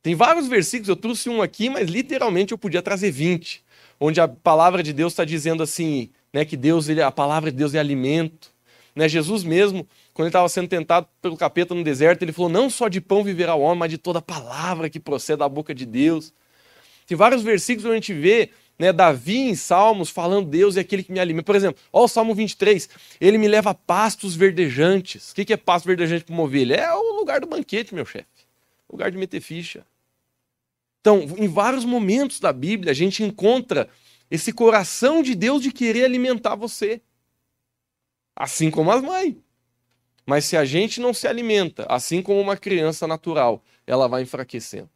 [0.01, 3.63] Tem vários versículos, eu trouxe um aqui, mas literalmente eu podia trazer 20,
[3.99, 7.57] onde a palavra de Deus está dizendo assim, né, que Deus, ele, a palavra de
[7.57, 8.51] Deus é alimento.
[8.99, 9.09] Né?
[9.09, 12.87] Jesus mesmo, quando ele estava sendo tentado pelo capeta no deserto, ele falou: não só
[12.87, 16.33] de pão viverá o homem, mas de toda palavra que procede da boca de Deus.
[17.07, 21.01] Tem vários versículos onde a gente vê né, Davi em Salmos falando Deus é aquele
[21.03, 21.45] que me alimenta.
[21.45, 22.87] Por exemplo, olha o Salmo 23,
[23.19, 25.31] ele me leva a pastos verdejantes.
[25.31, 26.75] O que é pasto verdejante para uma ovelha?
[26.75, 28.27] É o lugar do banquete, meu chefe
[28.91, 29.85] lugar de meter ficha.
[30.99, 33.87] Então, em vários momentos da Bíblia, a gente encontra
[34.29, 37.01] esse coração de Deus de querer alimentar você.
[38.39, 39.35] Assim como as mães.
[40.25, 44.89] Mas se a gente não se alimenta, assim como uma criança natural, ela vai enfraquecendo.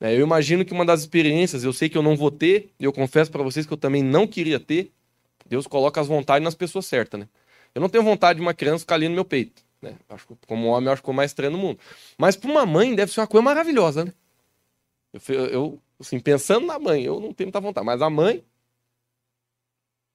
[0.00, 2.92] É, eu imagino que uma das experiências, eu sei que eu não vou ter, eu
[2.92, 4.90] confesso para vocês que eu também não queria ter.
[5.46, 7.28] Deus coloca as vontades nas pessoas certas, né?
[7.74, 9.62] Eu não tenho vontade de uma criança ficar ali no meu peito.
[9.80, 9.94] Né?
[10.08, 11.78] Acho que, como homem, eu acho que é o mais estranho no mundo.
[12.18, 14.12] Mas para uma mãe deve ser uma coisa maravilhosa, né?
[15.12, 18.44] Eu, eu, Assim, pensando na mãe, eu não tenho muita vontade, mas a mãe.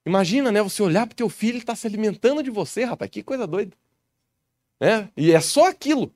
[0.09, 0.59] Imagina, né?
[0.63, 3.77] Você olhar pro teu filho, ele tá se alimentando de você, rapaz, que coisa doida.
[4.79, 6.11] É, e é só aquilo.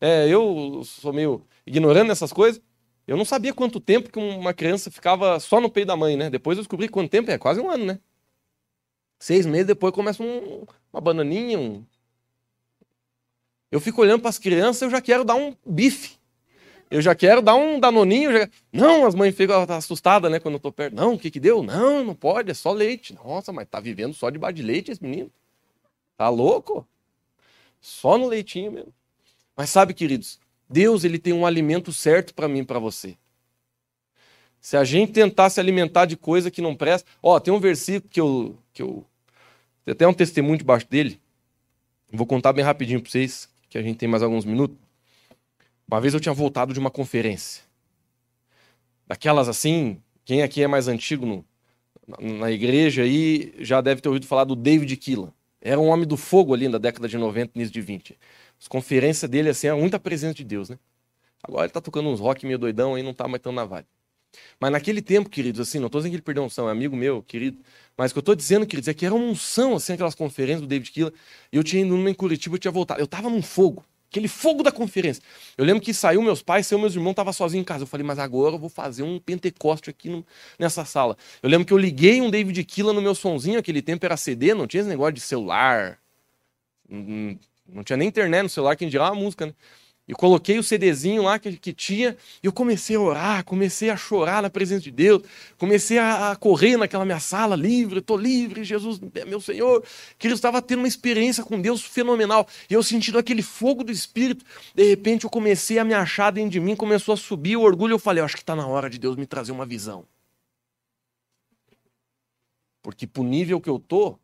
[0.00, 2.60] É, eu sou meio ignorando essas coisas.
[3.06, 6.28] Eu não sabia quanto tempo que uma criança ficava só no peito da mãe, né?
[6.28, 8.00] Depois eu descobri quanto tempo é, quase um ano, né?
[9.20, 11.86] Seis meses depois começa um, uma bananinha, um...
[13.70, 16.17] Eu fico olhando para as crianças, eu já quero dar um bife.
[16.90, 18.32] Eu já quero dar um danoninho.
[18.32, 18.48] Já...
[18.72, 20.94] Não, as mães ficam assustadas, né, quando eu tô perto.
[20.94, 21.62] Não, o que que deu?
[21.62, 23.14] Não, não pode, é só leite.
[23.14, 25.30] Nossa, mas tá vivendo só de de leite esse menino.
[26.16, 26.86] Tá louco?
[27.80, 28.92] Só no leitinho mesmo.
[29.56, 33.16] Mas sabe, queridos, Deus ele tem um alimento certo para mim e para você.
[34.60, 37.08] Se a gente tentar se alimentar de coisa que não presta.
[37.22, 38.58] Ó, tem um versículo que eu.
[38.72, 39.06] Que eu
[39.84, 41.20] tem até um testemunho debaixo dele.
[42.12, 44.76] Vou contar bem rapidinho para vocês, que a gente tem mais alguns minutos.
[45.90, 47.62] Uma vez eu tinha voltado de uma conferência.
[49.06, 51.44] Daquelas assim, quem aqui é mais antigo no,
[52.06, 55.32] na, na, igreja aí já deve ter ouvido falar do David Keelan.
[55.62, 58.18] Era um homem do fogo ali na década de 90, início de 20.
[58.60, 60.78] As conferências dele, assim, era muita presença de Deus, né?
[61.42, 63.86] Agora ele tá tocando uns rock meio doidão aí, não tá mais tão na vibe.
[64.60, 67.22] Mas naquele tempo, queridos, assim, não tô dizendo que ele perdeu unção, é amigo meu,
[67.22, 67.58] querido.
[67.96, 70.60] Mas o que eu tô dizendo, queridos, é que era uma unção, assim, aquelas conferências
[70.60, 70.92] do David.
[71.50, 73.00] E eu tinha ido numa em Curitiba, eu tinha voltado.
[73.00, 73.84] Eu tava num fogo.
[74.10, 75.22] Aquele fogo da conferência.
[75.56, 77.82] Eu lembro que saiu meus pais, saiu meus irmãos, tava sozinho em casa.
[77.82, 80.24] Eu falei, mas agora eu vou fazer um pentecoste aqui no,
[80.58, 81.16] nessa sala.
[81.42, 84.54] Eu lembro que eu liguei um David Keelan no meu sonzinho, aquele tempo era CD,
[84.54, 85.98] não tinha esse negócio de celular.
[86.88, 89.54] Não, não tinha nem internet no celular, quem dirá a música, né?
[90.08, 93.96] E coloquei o CDzinho lá que, que tinha, e eu comecei a orar, comecei a
[93.96, 95.22] chorar na presença de Deus,
[95.58, 99.84] comecei a, a correr naquela minha sala, livre, estou livre, Jesus é meu Senhor.
[100.18, 103.92] Que eu estava tendo uma experiência com Deus fenomenal, e eu sentindo aquele fogo do
[103.92, 107.60] Espírito, de repente eu comecei a me achar dentro de mim, começou a subir o
[107.60, 110.06] orgulho, eu falei, eu acho que está na hora de Deus me trazer uma visão.
[112.80, 114.18] Porque pro nível que eu tô,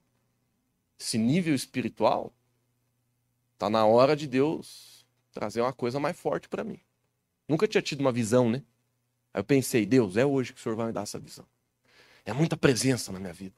[0.98, 2.32] esse nível espiritual,
[3.58, 4.93] tá na hora de Deus
[5.34, 6.78] trazer uma coisa mais forte para mim.
[7.48, 8.62] Nunca tinha tido uma visão, né?
[9.34, 11.44] Aí eu pensei, Deus, é hoje que o Senhor vai me dar essa visão.
[12.24, 13.54] É muita presença na minha vida.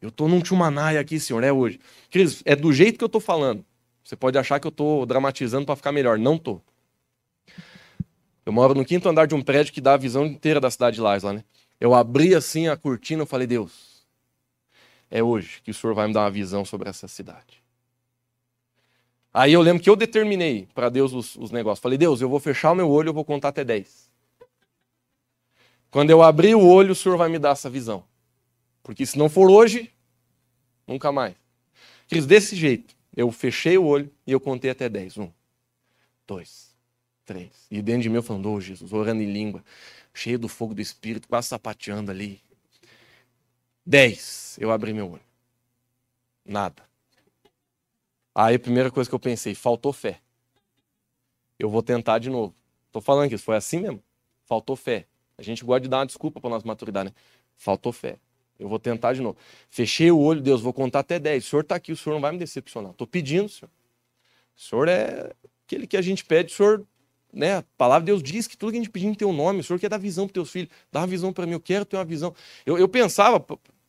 [0.00, 1.78] Eu tô num Tchumanai aqui, Senhor, é hoje.
[2.10, 3.64] Cris, é do jeito que eu tô falando.
[4.02, 6.18] Você pode achar que eu tô dramatizando para ficar melhor.
[6.18, 6.60] Não tô.
[8.46, 10.94] Eu moro no quinto andar de um prédio que dá a visão inteira da cidade
[10.94, 11.44] de Lars lá, né?
[11.78, 14.06] Eu abri assim a cortina e falei, Deus,
[15.10, 17.57] é hoje que o Senhor vai me dar uma visão sobre essa cidade.
[19.32, 21.82] Aí eu lembro que eu determinei para Deus os, os, negócios.
[21.82, 24.10] Falei, Deus, eu vou fechar o meu olho, eu vou contar até 10.
[25.90, 28.04] Quando eu abrir o olho, o Senhor vai me dar essa visão.
[28.82, 29.92] Porque se não for hoje,
[30.86, 31.34] nunca mais.
[32.06, 32.96] Fiz desse jeito.
[33.14, 35.18] Eu fechei o olho e eu contei até 10.
[35.18, 35.30] Um,
[36.26, 36.74] dois,
[37.24, 37.50] três.
[37.70, 39.64] E dentro de mim eu falando, oh, Jesus, orando em língua,
[40.12, 42.40] cheio do fogo do Espírito, quase sapateando ali.
[43.84, 44.56] Dez.
[44.60, 45.22] Eu abri meu olho.
[46.44, 46.87] Nada.
[48.40, 50.20] Aí a primeira coisa que eu pensei, faltou fé.
[51.58, 52.54] Eu vou tentar de novo.
[52.92, 54.00] Tô falando que isso foi assim mesmo.
[54.44, 55.06] Faltou fé.
[55.36, 57.14] A gente gosta de dar uma desculpa para nossa maturidade, né?
[57.56, 58.16] Faltou fé.
[58.56, 59.36] Eu vou tentar de novo.
[59.68, 61.44] Fechei o olho, Deus, vou contar até 10.
[61.44, 62.92] O senhor está aqui, o senhor não vai me decepcionar.
[62.92, 63.72] Estou pedindo, senhor.
[64.56, 65.32] O senhor é
[65.66, 66.86] aquele que a gente pede, o senhor,
[67.32, 67.56] né?
[67.56, 69.64] A palavra de Deus diz que tudo que a gente pedir em teu nome, o
[69.64, 70.70] senhor quer dar visão para teus filhos.
[70.92, 72.32] Dá uma visão para mim, eu quero ter uma visão.
[72.64, 73.44] Eu, eu pensava,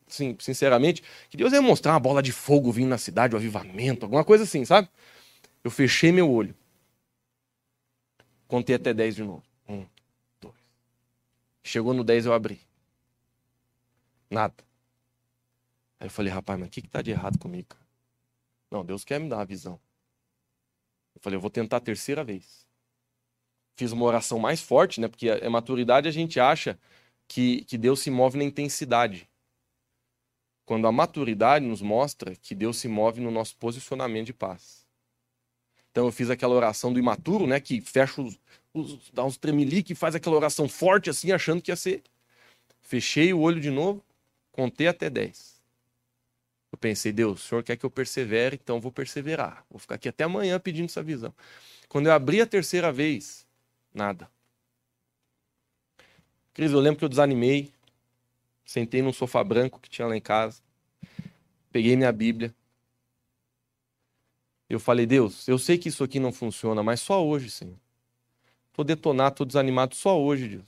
[0.10, 4.06] sim, sinceramente, que Deus ia mostrar uma bola de fogo vindo na cidade, um avivamento,
[4.06, 4.90] alguma coisa assim, sabe?
[5.64, 6.56] Eu fechei meu olho.
[8.48, 9.44] Contei até 10 de novo.
[9.68, 9.86] Um,
[10.42, 10.56] dois.
[11.64, 12.60] Chegou no 10 eu abri.
[14.30, 14.56] Nada.
[16.00, 17.68] Aí eu falei, rapaz, mas o que, que tá de errado comigo?
[17.70, 17.86] Cara?
[18.72, 19.80] Não, Deus quer me dar uma visão.
[21.16, 22.66] Eu falei, eu vou tentar a terceira vez.
[23.76, 25.08] Fiz uma oração mais forte, né?
[25.08, 26.80] Porque a maturidade a gente acha
[27.28, 29.30] que, que Deus se move na intensidade
[30.70, 34.86] quando a maturidade nos mostra que Deus se move no nosso posicionamento de paz.
[35.90, 38.40] Então eu fiz aquela oração do imaturo, né, que fecha os,
[38.72, 42.04] os dá uns tremelique, faz aquela oração forte assim, achando que ia ser.
[42.84, 44.06] Fechei o olho de novo,
[44.52, 45.60] contei até 10.
[46.72, 49.66] Eu pensei, Deus, o Senhor quer que eu persevere, então vou perseverar.
[49.72, 51.34] Vou ficar aqui até amanhã pedindo essa visão.
[51.88, 53.44] Quando eu abri a terceira vez,
[53.92, 54.30] nada.
[56.54, 57.74] Cris, eu lembro que eu desanimei,
[58.70, 60.62] Sentei num sofá branco que tinha lá em casa.
[61.72, 62.54] Peguei minha Bíblia.
[64.70, 67.80] Eu falei, Deus, eu sei que isso aqui não funciona, mas só hoje, Senhor.
[68.72, 70.68] Tô detonado, tô desanimado só hoje, Deus.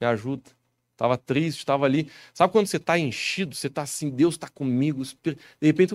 [0.00, 0.50] Me ajuda.
[0.96, 2.10] Tava triste, tava ali.
[2.32, 5.04] Sabe quando você tá enchido, você tá assim, Deus tá comigo.
[5.04, 5.92] De repente,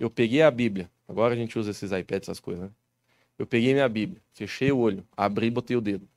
[0.00, 0.90] eu peguei a Bíblia.
[1.06, 2.70] Agora a gente usa esses iPads, essas coisas, né?
[3.38, 6.08] Eu peguei minha Bíblia, fechei o olho, abri e botei o dedo.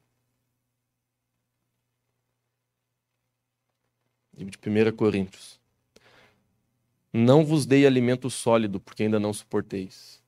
[4.38, 5.60] Livro de 1 Coríntios.
[7.12, 10.22] Não vos dei alimento sólido, porque ainda não suporteis.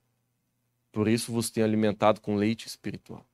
[0.92, 3.26] Por isso vos tenho alimentado com leite espiritual.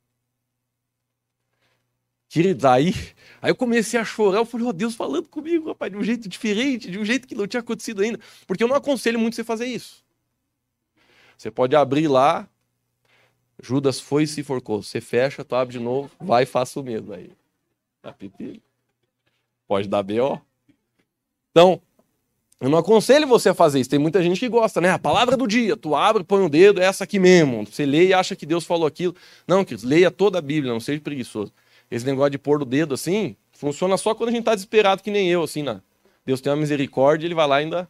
[2.28, 2.94] Queridos, aí,
[3.42, 6.04] aí eu comecei a chorar, eu falei, ó oh, Deus falando comigo, rapaz, de um
[6.04, 8.20] jeito diferente, de um jeito que não tinha acontecido ainda.
[8.46, 10.04] Porque eu não aconselho muito você fazer isso.
[11.38, 12.50] Você pode abrir lá,
[13.62, 14.84] Judas foi e se forcou.
[14.84, 17.14] Você fecha, tu abre de novo, vai e faça o mesmo.
[17.14, 17.32] Aí,
[18.02, 18.14] tá
[19.68, 20.42] Pode dar B.O.
[21.56, 21.82] Então,
[22.60, 23.90] eu não aconselho você a fazer isso.
[23.90, 24.90] Tem muita gente que gosta, né?
[24.90, 27.66] A palavra do dia, tu abre, põe o dedo, é essa aqui mesmo.
[27.66, 29.16] Você lê e acha que Deus falou aquilo.
[29.48, 31.54] Não, queridos, leia toda a Bíblia, não seja preguiçoso.
[31.90, 35.10] Esse negócio de pôr o dedo assim, funciona só quando a gente está desesperado, que
[35.10, 35.80] nem eu, assim, né?
[36.26, 37.90] Deus tem uma misericórdia, ele vai lá ainda.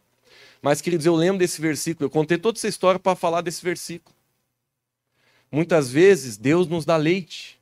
[0.62, 2.06] Mas, queridos, eu lembro desse versículo.
[2.06, 4.14] Eu contei toda essa história para falar desse versículo.
[5.50, 7.58] Muitas vezes Deus nos dá leite,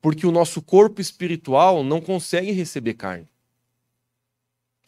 [0.00, 3.26] porque o nosso corpo espiritual não consegue receber carne.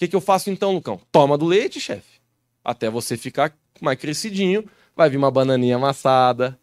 [0.01, 0.99] O que, que eu faço então, Lucão?
[1.13, 2.23] Toma do leite, chefe.
[2.65, 4.65] Até você ficar mais crescidinho,
[4.97, 6.59] vai vir uma bananinha amassada,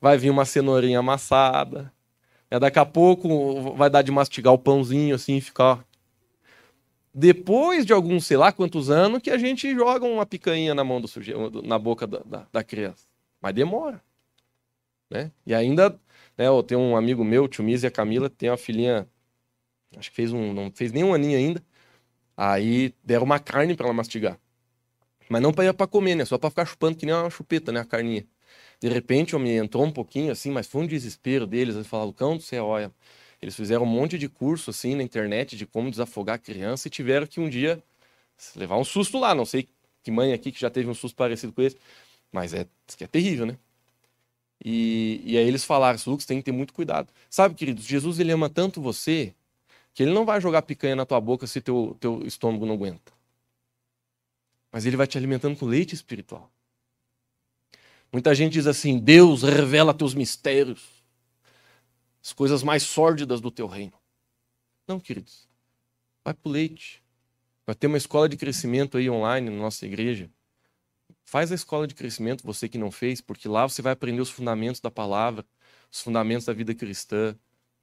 [0.00, 1.92] vai vir uma cenourinha amassada.
[2.50, 5.84] E daqui a pouco vai dar de mastigar o pãozinho assim e ficar.
[7.12, 10.98] Depois de alguns, sei lá quantos anos, que a gente joga uma picanha na mão
[10.98, 13.06] do sujeito, na boca da, da, da criança.
[13.38, 14.02] Mas demora.
[15.10, 15.30] Né?
[15.44, 15.90] E ainda,
[16.38, 19.06] né, eu tenho um amigo meu, tio Miz e a Camila, tem uma filhinha,
[19.94, 21.62] acho que fez um, não fez nem um aninho ainda.
[22.36, 24.38] Aí deram uma carne para ela mastigar.
[25.28, 26.24] Mas não para comer, né?
[26.24, 27.80] Só para ficar chupando que nem uma chupeta, né?
[27.80, 28.26] A carninha.
[28.80, 31.74] De repente, eu me entrou um pouquinho assim, mas foi um desespero deles.
[31.74, 32.92] Eles falaram, cão do céu, olha.
[33.40, 36.90] Eles fizeram um monte de curso assim na internet de como desafogar a criança e
[36.90, 37.82] tiveram que um dia
[38.54, 39.34] levar um susto lá.
[39.34, 39.68] Não sei
[40.02, 41.76] que mãe aqui que já teve um susto parecido com esse,
[42.32, 42.66] mas é,
[43.00, 43.58] é terrível, né?
[44.64, 47.12] E, e aí eles falaram, Lucas, tem que ter muito cuidado.
[47.30, 49.34] Sabe, queridos, Jesus ele ama tanto você
[49.96, 53.10] que ele não vai jogar picanha na tua boca se teu, teu estômago não aguenta.
[54.70, 56.52] Mas ele vai te alimentando com leite espiritual.
[58.12, 61.02] Muita gente diz assim: Deus revela teus mistérios,
[62.22, 63.94] as coisas mais sórdidas do teu reino.
[64.86, 65.48] Não, queridos.
[66.22, 67.02] Vai pro leite.
[67.64, 70.30] Vai ter uma escola de crescimento aí online na nossa igreja.
[71.24, 74.30] Faz a escola de crescimento, você que não fez, porque lá você vai aprender os
[74.30, 75.42] fundamentos da palavra,
[75.90, 77.34] os fundamentos da vida cristã.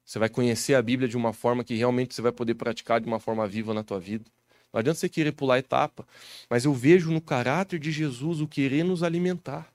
[0.04, 3.06] Você vai conhecer a Bíblia de uma forma que realmente você vai poder praticar de
[3.06, 4.24] uma forma viva na tua vida.
[4.72, 6.06] Não adianta você querer pular etapa,
[6.50, 9.72] mas eu vejo no caráter de Jesus o querer nos alimentar.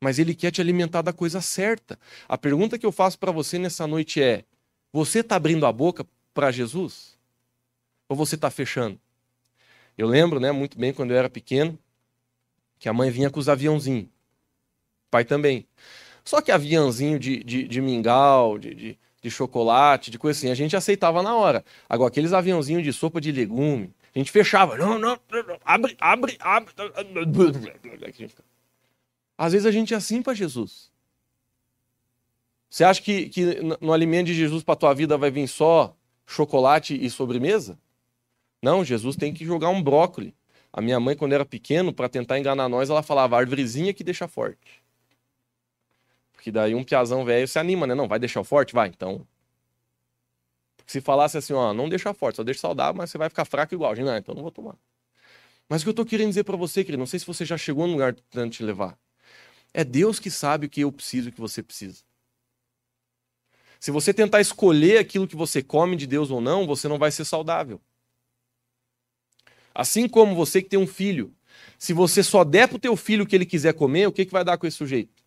[0.00, 1.98] Mas ele quer te alimentar da coisa certa.
[2.26, 4.44] A pergunta que eu faço para você nessa noite é:
[4.92, 7.18] você está abrindo a boca para Jesus?
[8.08, 8.98] Ou você está fechando?
[9.98, 11.78] Eu lembro, né, muito bem quando eu era pequeno,
[12.78, 14.08] que a mãe vinha com os aviãozinhos.
[15.10, 15.66] Pai também.
[16.24, 20.54] Só que aviãozinho de, de, de mingau, de, de, de, chocolate, de coisa assim, a
[20.54, 21.64] gente aceitava na hora.
[21.88, 24.76] Agora, aqueles aviãozinhos de sopa de legume, a gente fechava.
[24.76, 26.72] Não, não, não abre, abre, abre.
[29.36, 30.90] Às vezes a gente é assim para Jesus.
[32.68, 35.96] Você acha que, que no alimento de Jesus para tua vida vai vir só
[36.26, 37.78] chocolate e sobremesa?
[38.62, 40.32] Não, Jesus tem que jogar um brócolis.
[40.72, 44.28] A minha mãe, quando era pequeno, para tentar enganar nós, ela falava árvorezinha que deixa
[44.28, 44.58] forte.
[46.40, 47.94] Porque daí um piazão velho se anima, né?
[47.94, 48.72] Não, vai deixar forte?
[48.72, 49.26] Vai, então.
[50.74, 53.44] Porque se falasse assim, ó, não deixa forte, só deixa saudável, mas você vai ficar
[53.44, 53.94] fraco igual.
[53.94, 54.74] Não, então não vou tomar.
[55.68, 57.58] Mas o que eu tô querendo dizer para você, querido, não sei se você já
[57.58, 58.98] chegou no lugar tentando te levar.
[59.74, 62.02] É Deus que sabe o que eu preciso e o que você precisa.
[63.78, 67.10] Se você tentar escolher aquilo que você come de Deus ou não, você não vai
[67.10, 67.78] ser saudável.
[69.74, 71.34] Assim como você que tem um filho,
[71.78, 74.24] se você só der para o teu filho o que ele quiser comer, o que,
[74.24, 75.19] que vai dar com esse sujeito?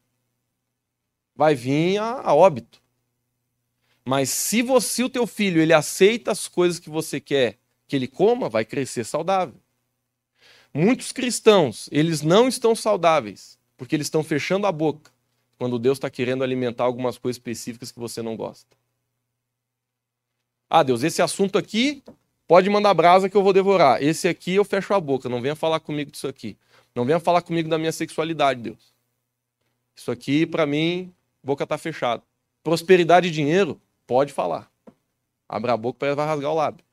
[1.35, 2.81] Vai vir a, a óbito.
[4.05, 7.57] Mas se você, o teu filho, ele aceita as coisas que você quer
[7.87, 9.55] que ele coma, vai crescer saudável.
[10.73, 15.11] Muitos cristãos, eles não estão saudáveis, porque eles estão fechando a boca
[15.57, 18.75] quando Deus está querendo alimentar algumas coisas específicas que você não gosta.
[20.69, 22.03] Ah, Deus, esse assunto aqui
[22.47, 24.03] Pode mandar brasa que eu vou devorar.
[24.03, 25.29] Esse aqui eu fecho a boca.
[25.29, 26.57] Não venha falar comigo disso aqui.
[26.93, 28.93] Não venha falar comigo da minha sexualidade, Deus.
[29.95, 31.11] Isso aqui, para mim,
[31.43, 32.23] boca tá fechada.
[32.63, 34.71] Prosperidade e dinheiro, pode falar.
[35.47, 36.85] Abra a boca para vai rasgar o lábio.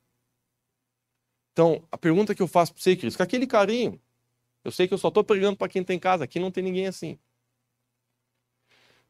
[1.53, 4.01] Então, a pergunta que eu faço para você, Cris, com aquele carinho,
[4.65, 6.87] eu sei que eu só estou pregando para quem tem casa, aqui não tem ninguém
[6.87, 7.19] assim.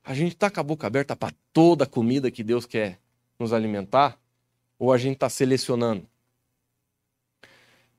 [0.03, 2.99] A gente está com a boca aberta para toda a comida que Deus quer
[3.39, 4.19] nos alimentar?
[4.79, 6.07] Ou a gente está selecionando?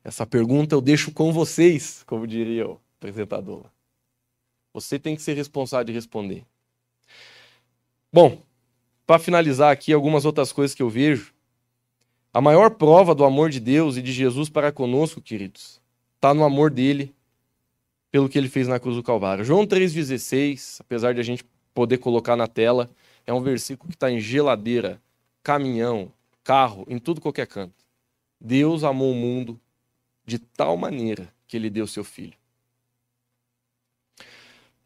[0.04, 3.66] Essa pergunta eu deixo com vocês, como diria o apresentador.
[4.74, 6.46] Você tem que ser responsável de responder.
[8.14, 8.42] Bom,
[9.08, 11.34] para finalizar aqui, algumas outras coisas que eu vejo
[12.34, 15.82] A maior prova do amor de Deus e de Jesus para conosco, queridos,
[16.16, 17.16] está no amor dele
[18.12, 19.46] pelo que ele fez na cruz do Calvário.
[19.46, 22.90] João 3,16, apesar de a gente poder colocar na tela,
[23.26, 25.02] é um versículo que está em geladeira,
[25.42, 26.12] caminhão,
[26.44, 27.86] carro, em tudo qualquer canto.
[28.40, 29.58] Deus amou o mundo
[30.26, 32.41] de tal maneira que ele deu seu filho.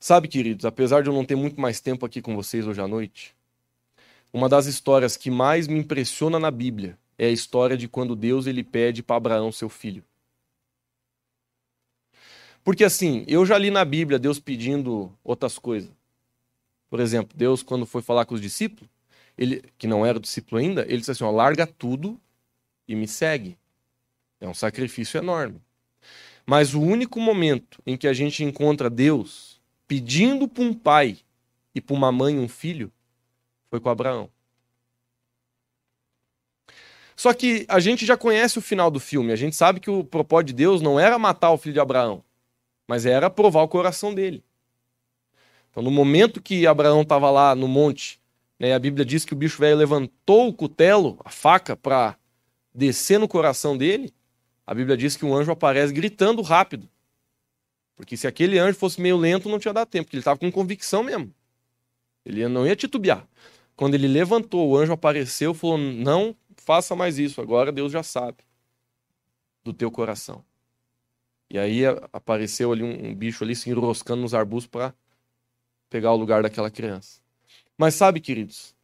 [0.05, 2.87] Sabe, queridos, apesar de eu não ter muito mais tempo aqui com vocês hoje à
[2.87, 3.35] noite,
[4.31, 8.45] uma das histórias que mais me impressiona na Bíblia é a história de quando Deus
[8.45, 10.03] ele pede para Abraão seu filho.
[12.63, 15.89] Porque assim, eu já li na Bíblia Deus pedindo outras coisas.
[16.87, 18.87] Por exemplo, Deus quando foi falar com os discípulos,
[19.35, 22.21] ele que não era discípulo ainda, ele disse assim: ó, larga tudo
[22.87, 23.57] e me segue.
[24.39, 25.59] É um sacrifício enorme.
[26.45, 29.54] Mas o único momento em que a gente encontra Deus
[29.87, 31.17] pedindo para um pai
[31.73, 32.91] e para uma mãe um filho
[33.69, 34.29] foi com Abraão.
[37.15, 40.03] Só que a gente já conhece o final do filme, a gente sabe que o
[40.03, 42.23] propósito de Deus não era matar o filho de Abraão,
[42.87, 44.43] mas era provar o coração dele.
[45.71, 48.19] Então, no momento que Abraão estava lá no monte,
[48.59, 52.17] né, a Bíblia diz que o bicho velho levantou o cutelo, a faca, para
[52.73, 54.13] descer no coração dele.
[54.65, 56.89] A Bíblia diz que um anjo aparece gritando rápido.
[57.95, 60.51] Porque se aquele anjo fosse meio lento, não tinha dado tempo, porque ele estava com
[60.51, 61.33] convicção mesmo.
[62.25, 63.27] Ele não ia titubear.
[63.75, 68.03] Quando ele levantou, o anjo apareceu e falou: Não faça mais isso, agora Deus já
[68.03, 68.37] sabe
[69.63, 70.43] do teu coração.
[71.49, 71.81] E aí
[72.11, 74.93] apareceu ali um, um bicho ali se enroscando nos arbustos para
[75.89, 77.21] pegar o lugar daquela criança.
[77.77, 78.75] Mas sabe, queridos,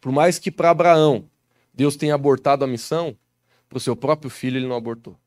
[0.00, 1.28] por mais que para Abraão
[1.72, 3.16] Deus tenha abortado a missão,
[3.68, 5.18] para o seu próprio filho ele não abortou.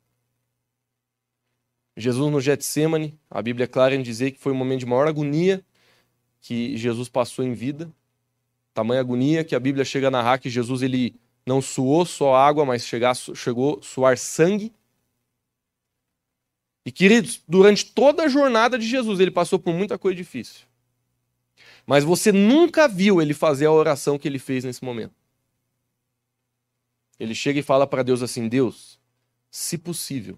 [1.98, 5.08] Jesus no Getsemane, a Bíblia é clara em dizer que foi o momento de maior
[5.08, 5.64] agonia
[6.42, 7.92] que Jesus passou em vida.
[8.74, 11.16] Tamanha agonia que a Bíblia chega a narrar que Jesus ele
[11.46, 14.74] não suou só água, mas chegou a suar sangue.
[16.86, 20.66] E queridos, durante toda a jornada de Jesus, ele passou por muita coisa difícil.
[21.86, 25.14] Mas você nunca viu ele fazer a oração que ele fez nesse momento.
[27.20, 29.00] Ele chega e fala para Deus assim: Deus,
[29.50, 30.38] se possível,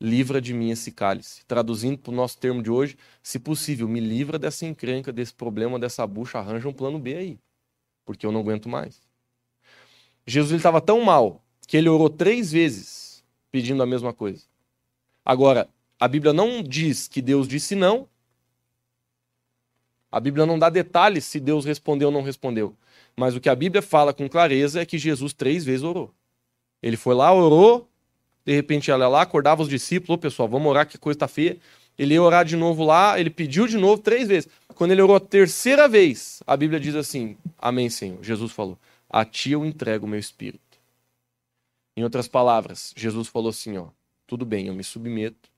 [0.00, 1.44] livra de mim esse cálice.
[1.46, 5.78] Traduzindo para o nosso termo de hoje, se possível, me livra dessa encrenca, desse problema,
[5.78, 7.38] dessa bucha, arranja um plano B aí,
[8.04, 9.00] porque eu não aguento mais.
[10.26, 14.44] Jesus estava tão mal que ele orou três vezes pedindo a mesma coisa.
[15.24, 18.08] Agora, a Bíblia não diz que Deus disse não.
[20.10, 22.74] A Bíblia não dá detalhes se Deus respondeu ou não respondeu.
[23.14, 26.12] Mas o que a Bíblia fala com clareza é que Jesus três vezes orou.
[26.82, 27.89] Ele foi lá, orou,
[28.44, 31.58] de repente ela lá, acordava os discípulos, ô pessoal, vamos orar que coisa está feia.
[31.98, 34.48] Ele ia orar de novo lá, ele pediu de novo três vezes.
[34.74, 38.22] Quando ele orou a terceira vez, a Bíblia diz assim: Amém, Senhor.
[38.22, 38.78] Jesus falou:
[39.08, 40.70] A ti eu entrego o meu espírito.
[42.00, 43.88] Em outras palavras, Jesus falou assim: ó,
[44.26, 45.50] tudo bem, eu me submeto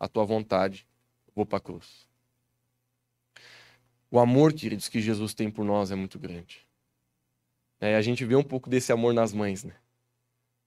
[0.00, 0.86] à tua vontade,
[1.34, 2.06] vou para a cruz.
[4.10, 6.66] O amor, queridos, que Jesus tem por nós é muito grande.
[7.78, 9.74] É, a gente vê um pouco desse amor nas mães, né?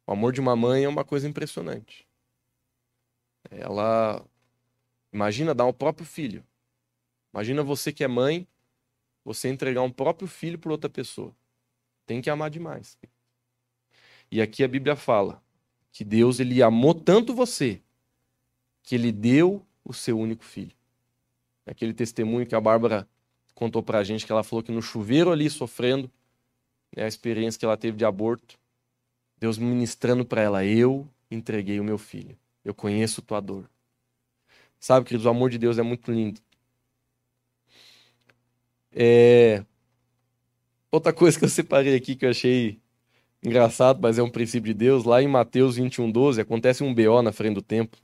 [0.07, 2.07] O amor de uma mãe é uma coisa impressionante.
[3.49, 4.23] Ela
[5.11, 6.45] imagina dar o próprio filho.
[7.33, 8.47] Imagina você que é mãe,
[9.23, 11.35] você entregar um próprio filho para outra pessoa.
[12.05, 12.97] Tem que amar demais.
[14.31, 15.43] E aqui a Bíblia fala
[15.91, 17.81] que Deus ele amou tanto você
[18.83, 20.75] que ele deu o seu único filho.
[21.65, 23.07] Aquele testemunho que a Bárbara
[23.55, 26.11] contou para a gente que ela falou que no chuveiro ali sofrendo
[26.95, 28.59] né, a experiência que ela teve de aborto,
[29.37, 33.69] Deus ministrando para ela: Eu entreguei o meu filho, eu conheço tua dor.
[34.79, 36.39] Sabe, queridos, o amor de Deus é muito lindo.
[38.93, 39.63] É...
[40.91, 42.79] Outra coisa que eu separei aqui que eu achei
[43.43, 47.21] engraçado, mas é um princípio de Deus, lá em Mateus 21, 12, acontece um BO
[47.21, 47.99] na frente do templo.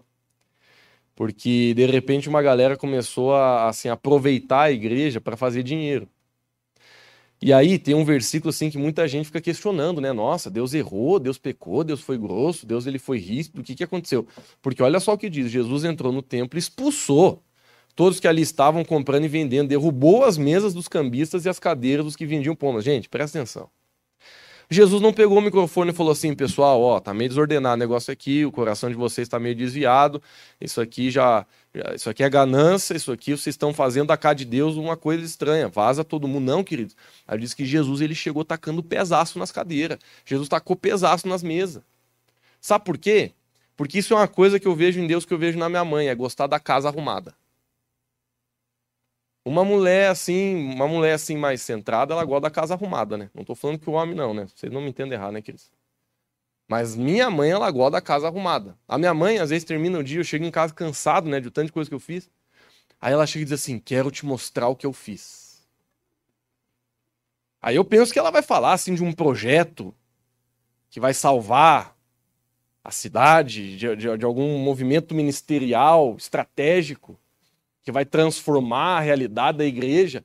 [1.16, 6.08] Porque de repente uma galera começou a assim, aproveitar a igreja para fazer dinheiro.
[7.42, 10.14] E aí tem um versículo assim que muita gente fica questionando, né?
[10.14, 13.84] Nossa, Deus errou, Deus pecou, Deus foi grosso, Deus ele foi ríspido, o que, que
[13.84, 14.28] aconteceu?
[14.62, 17.44] Porque olha só o que diz, Jesus entrou no templo e expulsou
[17.96, 22.06] todos que ali estavam comprando e vendendo, derrubou as mesas dos cambistas e as cadeiras
[22.06, 22.84] dos que vendiam pomas.
[22.84, 23.70] Gente, presta atenção.
[24.74, 28.10] Jesus não pegou o microfone e falou assim, pessoal, ó, tá meio desordenado o negócio
[28.10, 30.24] aqui, o coração de vocês está meio desviado,
[30.62, 31.46] isso aqui já,
[31.94, 35.26] isso aqui é ganância, isso aqui vocês estão fazendo da cara de Deus uma coisa
[35.26, 36.96] estranha, vaza todo mundo, não, queridos.
[37.28, 41.84] Aí diz que Jesus ele chegou tacando pesaço nas cadeiras, Jesus tacou pesaço nas mesas.
[42.62, 43.34] Sabe por quê?
[43.76, 45.84] Porque isso é uma coisa que eu vejo em Deus, que eu vejo na minha
[45.84, 47.36] mãe, é gostar da casa arrumada.
[49.44, 53.30] Uma mulher assim, uma mulher assim mais centrada, ela gosta da casa arrumada, né?
[53.34, 54.46] Não tô falando que o homem não, né?
[54.56, 55.72] Vocês não me entendem errado, né, queridos?
[56.68, 58.78] Mas minha mãe, ela gosta da casa arrumada.
[58.88, 61.50] A minha mãe, às vezes, termina o dia, eu chego em casa cansado, né, de
[61.52, 62.30] tanto coisa que eu fiz.
[63.00, 65.68] Aí ela chega e diz assim: Quero te mostrar o que eu fiz.
[67.62, 69.94] Aí eu penso que ela vai falar, assim, de um projeto
[70.90, 71.96] que vai salvar
[72.84, 77.20] a cidade, de, de, de algum movimento ministerial, estratégico,
[77.84, 80.24] que vai transformar a realidade da igreja.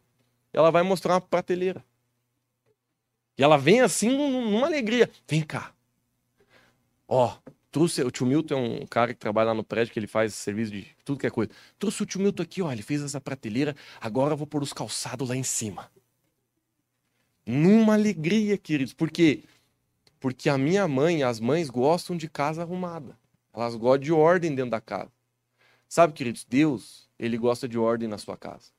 [0.53, 1.85] Ela vai mostrar uma prateleira.
[3.39, 5.11] E ela vem assim numa alegria.
[5.29, 5.73] Vem cá.
[7.07, 7.37] Ó,
[7.71, 8.03] trouxe.
[8.03, 10.73] O tio Milton é um cara que trabalha lá no prédio, que ele faz serviço
[10.73, 11.51] de tudo que é coisa.
[11.79, 12.73] Trouxe o tio Milton aqui, ó.
[12.73, 13.77] Ele fez essa prateleira.
[14.01, 15.91] Agora eu vou pôr os calçados lá em cima.
[17.45, 18.93] Numa alegria, queridos.
[18.93, 19.45] Por quê?
[20.19, 23.17] Porque a minha mãe, as mães gostam de casa arrumada.
[23.53, 25.13] Elas gostam de ordem dentro da casa.
[25.89, 28.71] Sabe, queridos, Deus, ele gosta de ordem na sua casa.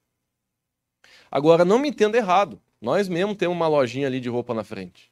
[1.32, 2.60] Agora, não me entenda errado.
[2.82, 5.12] Nós mesmo temos uma lojinha ali de roupa na frente.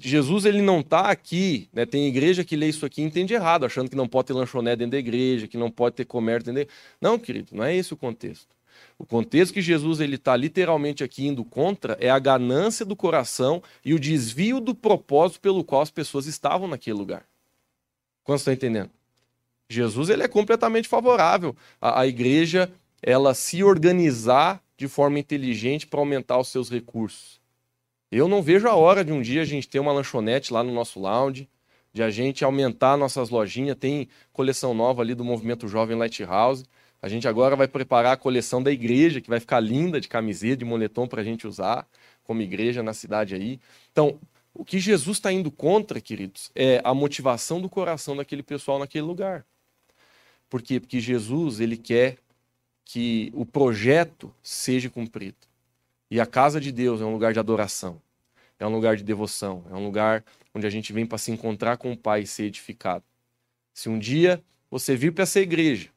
[0.00, 1.84] Jesus ele não está aqui, né?
[1.84, 4.78] Tem igreja que lê isso aqui e entende errado, achando que não pode ter lanchonete
[4.78, 6.96] dentro da igreja, que não pode ter comércio dentro da igreja.
[7.00, 8.54] Não, querido, não é esse o contexto.
[8.98, 13.62] O contexto que Jesus ele está literalmente aqui indo contra é a ganância do coração
[13.84, 17.24] e o desvio do propósito pelo qual as pessoas estavam naquele lugar.
[18.22, 18.90] Quantos estão entendendo?
[19.70, 26.38] Jesus ele é completamente favorável à, igreja ela se organizar de forma inteligente para aumentar
[26.38, 27.40] os seus recursos.
[28.10, 30.72] Eu não vejo a hora de um dia a gente ter uma lanchonete lá no
[30.72, 31.48] nosso lounge,
[31.92, 33.76] de a gente aumentar nossas lojinhas.
[33.78, 36.64] Tem coleção nova ali do Movimento Jovem Lighthouse.
[37.00, 40.56] A gente agora vai preparar a coleção da igreja, que vai ficar linda de camiseta,
[40.56, 41.86] de moletom para a gente usar
[42.24, 43.60] como igreja na cidade aí.
[43.92, 44.18] Então,
[44.52, 49.04] o que Jesus está indo contra, queridos, é a motivação do coração daquele pessoal naquele
[49.04, 49.44] lugar.
[50.50, 50.80] Por quê?
[50.80, 52.18] Porque Jesus, ele quer
[52.84, 55.36] que o projeto seja cumprido.
[56.10, 58.02] E a casa de Deus é um lugar de adoração,
[58.58, 61.76] é um lugar de devoção, é um lugar onde a gente vem para se encontrar
[61.76, 63.04] com o Pai e ser edificado.
[63.72, 65.88] Se um dia você vir para essa igreja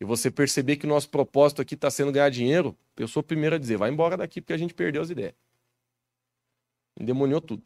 [0.00, 3.24] e você perceber que o nosso propósito aqui está sendo ganhar dinheiro, eu sou o
[3.24, 5.34] primeiro a dizer: vai embora daqui porque a gente perdeu as ideias.
[6.98, 7.62] Endemoniou tudo.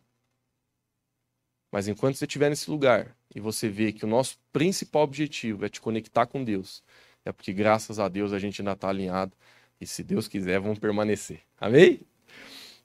[1.75, 5.69] Mas enquanto você estiver nesse lugar e você vê que o nosso principal objetivo é
[5.69, 6.85] te conectar com Deus,
[7.25, 9.33] é porque graças a Deus a gente ainda está alinhado
[9.81, 11.41] e se Deus quiser vamos permanecer.
[11.61, 12.03] Amém?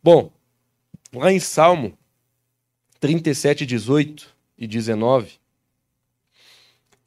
[0.01, 0.31] Bom,
[1.13, 1.95] lá em Salmo
[2.99, 5.39] 37, 18 e 19,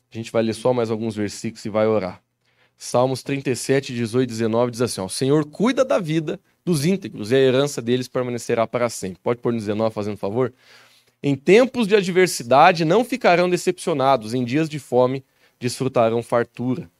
[0.08, 2.22] a gente vai ler só mais alguns versículos e vai orar.
[2.76, 7.32] Salmos 37, 18 e 19 diz assim: ó, O Senhor cuida da vida dos íntegros
[7.32, 9.18] e a herança deles permanecerá para sempre.
[9.20, 10.54] Pode pôr no 19, fazendo favor?
[11.22, 15.24] Em tempos de adversidade não ficarão decepcionados, em dias de fome
[15.58, 16.90] desfrutarão fartura.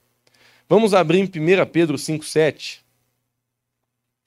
[0.69, 2.81] Vamos abrir em 1 Pedro 5,7.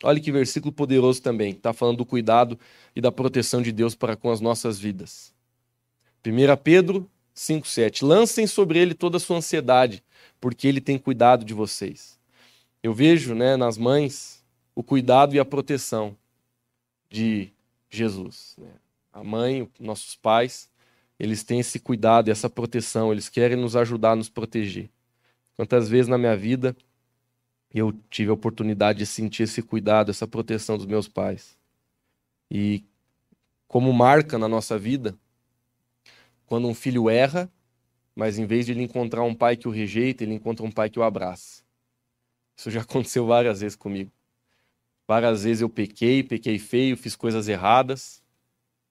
[0.04, 1.52] Olha que versículo poderoso também.
[1.52, 2.60] Está falando do cuidado
[2.94, 5.34] e da proteção de Deus para com as nossas vidas.
[6.26, 8.06] 1 Pedro 5,7.
[8.06, 10.04] Lancem sobre ele toda a sua ansiedade,
[10.42, 12.20] porque ele tem cuidado de vocês.
[12.84, 14.44] Eu vejo né, nas mães
[14.76, 16.18] o cuidado e a proteção
[17.10, 17.50] de
[17.90, 18.56] Jesus.
[18.58, 18.70] Né?
[19.16, 20.70] A mãe, nossos pais,
[21.18, 24.90] eles têm esse cuidado essa proteção, eles querem nos ajudar a nos proteger.
[25.56, 26.76] Quantas vezes na minha vida
[27.74, 31.58] eu tive a oportunidade de sentir esse cuidado, essa proteção dos meus pais.
[32.52, 32.84] E
[33.70, 35.18] como marca na nossa vida,
[36.46, 37.50] quando um filho erra,
[38.14, 40.90] mas em vez de ele encontrar um pai que o rejeita, ele encontra um pai
[40.90, 41.64] que o abraça.
[42.58, 44.12] Isso já aconteceu várias vezes comigo.
[45.08, 48.25] Várias vezes eu pequei, pequei feio, fiz coisas erradas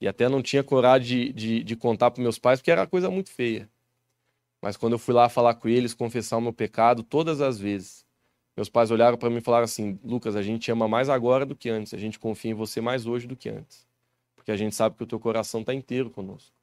[0.05, 3.11] e até não tinha coragem de, de, de contar para meus pais porque era coisa
[3.11, 3.71] muito feia.
[4.61, 8.05] Mas quando eu fui lá falar com eles, confessar o meu pecado, todas as vezes,
[8.55, 11.57] meus pais olharam para mim e falaram assim: Lucas, a gente ama mais agora do
[11.57, 13.87] que antes, a gente confia em você mais hoje do que antes.
[14.37, 16.55] Porque a gente sabe que o teu coração está inteiro conosco.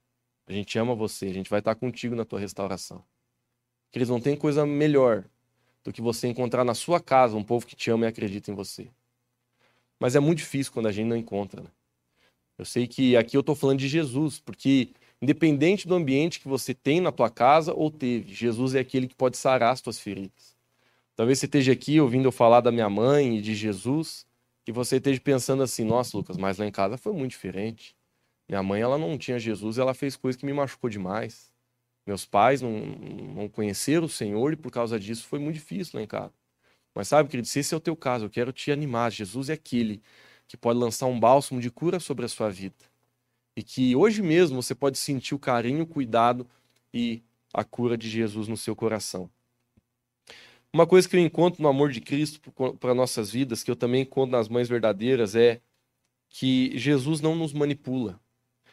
[0.45, 3.03] A gente ama você, a gente vai estar tá contigo na tua restauração.
[3.89, 5.23] Que eles não tem coisa melhor
[5.83, 8.53] do que você encontrar na sua casa um povo que te ama e acredita em
[8.53, 8.87] você.
[9.99, 11.63] Mas é muito difícil quando a gente não encontra.
[11.63, 11.69] Né?
[12.57, 14.91] Eu sei que aqui eu estou falando de Jesus, porque
[15.21, 19.13] Independente do ambiente que você tem na tua casa ou teve, Jesus é aquele que
[19.13, 20.57] pode sarar as tuas feridas.
[21.15, 24.25] Talvez você esteja aqui ouvindo eu falar da minha mãe e de Jesus,
[24.65, 27.95] e você esteja pensando assim: nossa, Lucas, mas lá em casa foi muito diferente.
[28.49, 31.51] Minha mãe, ela não tinha Jesus, ela fez coisas que me machucou demais.
[32.05, 36.03] Meus pais não, não conheceram o Senhor e por causa disso foi muito difícil lá
[36.03, 36.33] em casa.
[36.95, 39.11] Mas sabe, querido, se esse é o teu caso, eu quero te animar.
[39.11, 40.01] Jesus é aquele
[40.51, 42.75] que pode lançar um bálsamo de cura sobre a sua vida
[43.55, 46.45] e que hoje mesmo você pode sentir o carinho, o cuidado
[46.93, 47.23] e
[47.53, 49.29] a cura de Jesus no seu coração.
[50.73, 54.01] Uma coisa que eu encontro no amor de Cristo para nossas vidas, que eu também
[54.01, 55.61] encontro nas mães verdadeiras, é
[56.27, 58.19] que Jesus não nos manipula.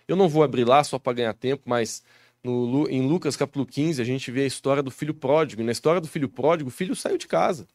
[0.09, 2.03] Eu não vou abrir lá só para ganhar tempo, mas
[2.43, 5.63] no, em Lucas capítulo 15 a gente vê a história do filho pródigo.
[5.63, 7.69] E na história do filho pródigo, o filho saiu de casa.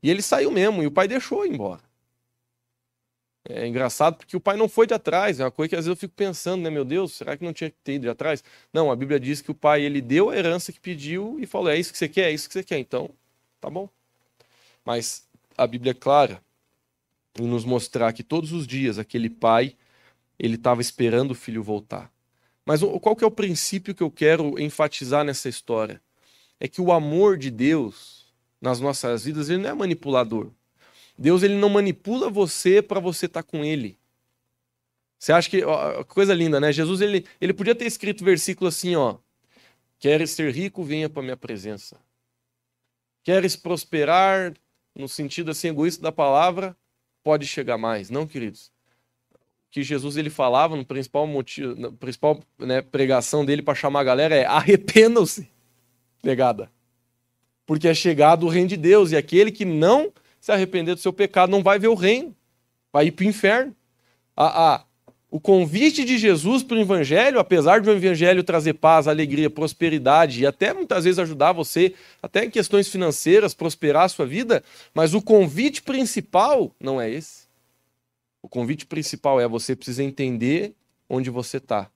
[0.00, 1.89] E ele saiu mesmo, e o pai deixou ir embora.
[3.52, 5.96] É engraçado porque o pai não foi de atrás, é uma coisa que às vezes
[5.96, 8.44] eu fico pensando, né, meu Deus, será que não tinha que ter ido de atrás?
[8.72, 11.68] Não, a Bíblia diz que o pai ele deu a herança que pediu e falou:
[11.70, 12.78] "É isso que você quer, é isso que você quer".
[12.78, 13.10] Então,
[13.60, 13.88] tá bom.
[14.84, 16.42] Mas a Bíblia é clara
[17.38, 19.76] em nos mostrar que todos os dias aquele pai
[20.38, 22.10] ele estava esperando o filho voltar.
[22.64, 26.00] Mas qual que é o princípio que eu quero enfatizar nessa história?
[26.58, 28.26] É que o amor de Deus
[28.60, 30.50] nas nossas vidas ele não é manipulador.
[31.20, 33.98] Deus ele não manipula você para você estar tá com ele.
[35.18, 36.72] Você acha que ó, coisa linda, né?
[36.72, 39.18] Jesus ele, ele podia ter escrito versículo assim, ó:
[39.98, 41.98] Queres ser rico, venha para minha presença.
[43.22, 44.54] Queres prosperar
[44.96, 46.74] no sentido assim egoísta da palavra,
[47.22, 48.72] pode chegar mais, não, queridos.
[49.70, 54.04] Que Jesus ele falava no principal motivo, na principal né, pregação dele para chamar a
[54.04, 55.50] galera é arrependam-se,
[56.24, 56.72] negada.
[57.66, 60.10] Porque é chegado o reino de Deus e aquele que não
[60.40, 62.34] se arrepender do seu pecado, não vai ver o reino,
[62.92, 63.76] vai ir para o inferno.
[64.34, 64.84] A, a,
[65.30, 70.46] o convite de Jesus para o evangelho, apesar do evangelho trazer paz, alegria, prosperidade e
[70.46, 74.64] até muitas vezes ajudar você, até em questões financeiras, prosperar a sua vida,
[74.94, 77.48] mas o convite principal não é esse.
[78.42, 80.74] O convite principal é você precisa entender
[81.06, 81.90] onde você está,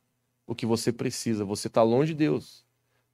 [0.47, 1.45] o que você precisa.
[1.45, 2.63] Você está longe de Deus.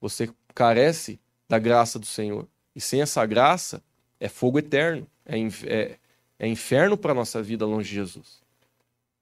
[0.01, 2.49] Você carece da graça do Senhor.
[2.75, 3.81] E sem essa graça,
[4.19, 5.99] é fogo eterno é, é,
[6.39, 8.41] é inferno para a nossa vida longe de Jesus.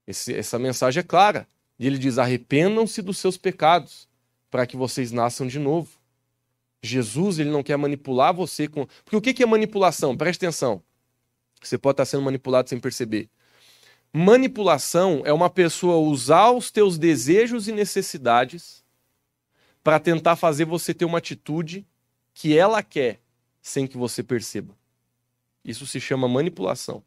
[0.07, 1.47] Esse, essa mensagem é clara.
[1.79, 4.09] E ele diz: arrependam-se dos seus pecados,
[4.51, 5.99] para que vocês nasçam de novo.
[6.83, 8.87] Jesus ele não quer manipular você com.
[9.05, 10.17] Porque o que é manipulação?
[10.17, 10.83] Preste atenção.
[11.61, 13.29] Você pode estar sendo manipulado sem perceber.
[14.13, 18.85] Manipulação é uma pessoa usar os teus desejos e necessidades
[19.83, 21.87] para tentar fazer você ter uma atitude
[22.33, 23.21] que ela quer
[23.61, 24.78] sem que você perceba.
[25.65, 27.03] Isso se chama manipulação.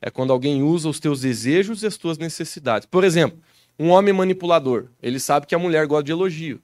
[0.00, 2.86] É quando alguém usa os teus desejos e as tuas necessidades.
[2.86, 3.40] Por exemplo,
[3.78, 6.62] um homem manipulador, ele sabe que a mulher gosta de elogio.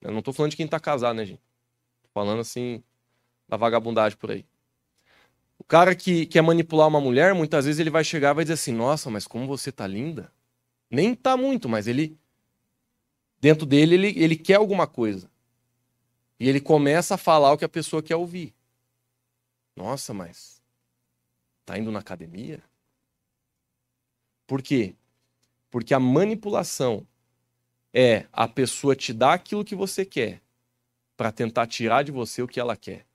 [0.00, 1.40] Eu não estou falando de quem está casado, né, gente?
[2.02, 2.82] Tô falando assim
[3.48, 4.44] da vagabundagem por aí.
[5.58, 8.54] O cara que quer manipular uma mulher, muitas vezes ele vai chegar e vai dizer
[8.54, 10.30] assim: Nossa, mas como você tá linda.
[10.90, 12.16] Nem tá muito, mas ele.
[13.40, 15.30] Dentro dele, ele, ele quer alguma coisa.
[16.40, 18.54] E ele começa a falar o que a pessoa quer ouvir.
[19.78, 20.60] Nossa, mas
[21.64, 22.60] tá indo na academia?
[24.44, 24.96] Por quê?
[25.70, 27.06] Porque a manipulação
[27.94, 30.42] é a pessoa te dar aquilo que você quer
[31.16, 33.06] para tentar tirar de você o que ela quer.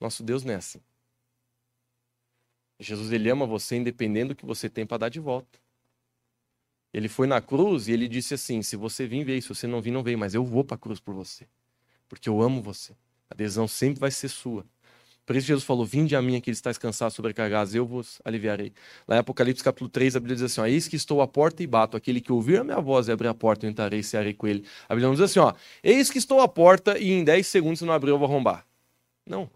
[0.00, 0.80] Nosso Deus não é assim.
[2.80, 5.60] Jesus ele ama você independente do que você tem para dar de volta.
[6.92, 9.40] Ele foi na cruz e ele disse assim: se você vir, veio.
[9.40, 10.18] Se você não vir, não veio.
[10.18, 11.46] Mas eu vou para a cruz por você.
[12.08, 12.94] Porque eu amo você.
[13.30, 14.66] A adesão sempre vai ser sua.
[15.24, 18.72] Por isso Jesus falou: Vinde a mim, aqueles estáis cansados, sobrecarregados, eu vos aliviarei.
[19.06, 21.62] Lá em Apocalipse capítulo 3, a Bíblia diz assim: ó, Eis que estou à porta
[21.62, 21.96] e bato.
[21.96, 24.46] Aquele que ouvir a minha voz e abrir a porta, eu entrarei e cearei com
[24.46, 24.64] ele.
[24.88, 27.84] A Bíblia diz assim: ó, Eis que estou à porta e em 10 segundos, se
[27.84, 28.66] não abrir, eu vou arrombar.
[29.24, 29.48] Não.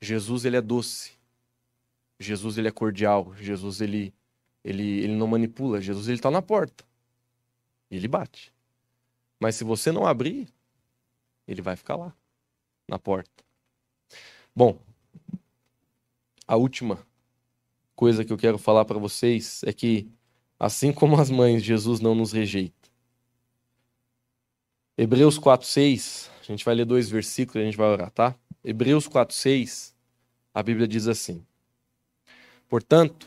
[0.00, 1.12] Jesus, ele é doce.
[2.18, 3.32] Jesus, ele é cordial.
[3.38, 4.12] Jesus, ele,
[4.64, 5.80] ele, ele não manipula.
[5.80, 6.84] Jesus, ele está na porta.
[7.90, 8.52] E ele bate.
[9.38, 10.48] Mas se você não abrir,
[11.46, 12.14] ele vai ficar lá,
[12.88, 13.43] na porta.
[14.56, 14.78] Bom,
[16.46, 17.04] a última
[17.96, 20.08] coisa que eu quero falar para vocês é que,
[20.58, 22.88] assim como as mães, Jesus não nos rejeita.
[24.96, 28.36] Hebreus 4,6, a gente vai ler dois versículos e a gente vai orar, tá?
[28.62, 29.92] Hebreus 4,6,
[30.54, 31.44] a Bíblia diz assim:
[32.68, 33.26] Portanto,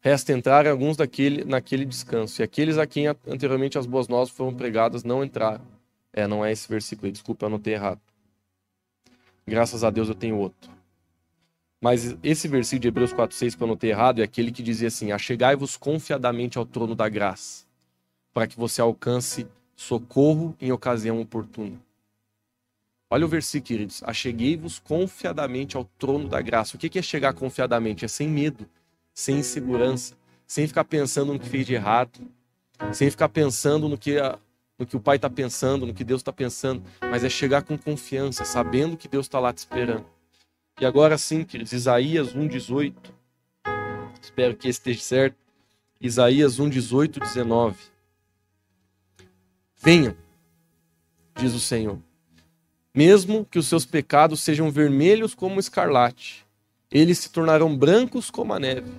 [0.00, 4.54] resta entrar alguns daquele, naquele descanso, e aqueles a quem anteriormente as boas novas foram
[4.54, 5.66] pregadas não entraram.
[6.14, 8.00] É, não é esse versículo desculpa, eu anotei errado.
[9.50, 10.70] Graças a Deus eu tenho outro.
[11.80, 15.10] Mas esse versículo de Hebreus 4,6 que eu anotei errado é aquele que dizia assim:
[15.10, 17.64] Achegai-vos confiadamente ao trono da graça,
[18.32, 21.76] para que você alcance socorro em ocasião oportuna.
[23.10, 24.04] Olha o versículo, queridos.
[24.04, 26.76] Acheguei-vos confiadamente ao trono da graça.
[26.76, 28.04] O que é chegar confiadamente?
[28.04, 28.68] É sem medo,
[29.12, 30.14] sem insegurança,
[30.46, 32.20] sem ficar pensando no que fez de errado,
[32.92, 34.16] sem ficar pensando no que
[34.80, 37.76] no que o Pai está pensando, no que Deus está pensando, mas é chegar com
[37.76, 40.06] confiança, sabendo que Deus está lá te esperando.
[40.80, 42.94] E agora sim, queridos, Isaías 1,18.
[44.22, 45.36] Espero que esteja certo.
[46.00, 47.76] Isaías 1,18, 19.
[49.76, 50.16] Venham,
[51.36, 51.98] diz o Senhor,
[52.94, 56.46] mesmo que os seus pecados sejam vermelhos como escarlate,
[56.90, 58.90] eles se tornarão brancos como a neve.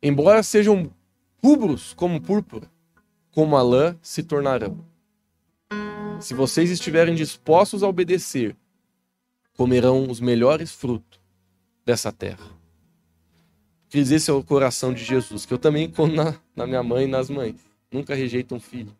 [0.00, 0.88] Embora sejam
[1.42, 2.70] Rubros como púrpura,
[3.32, 4.89] como a lã se tornarão.
[6.20, 8.54] Se vocês estiverem dispostos a obedecer,
[9.56, 11.18] comerão os melhores frutos
[11.84, 12.46] dessa terra.
[13.88, 17.04] Queridos, esse é o coração de Jesus, que eu também como na, na minha mãe
[17.04, 17.56] e nas mães.
[17.90, 18.94] Nunca rejeito um filho.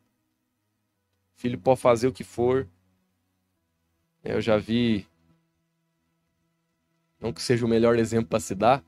[1.37, 2.67] filho pode fazer o que for.
[4.25, 5.07] Eu já vi,
[7.21, 8.83] não que seja o melhor exemplo para se dar,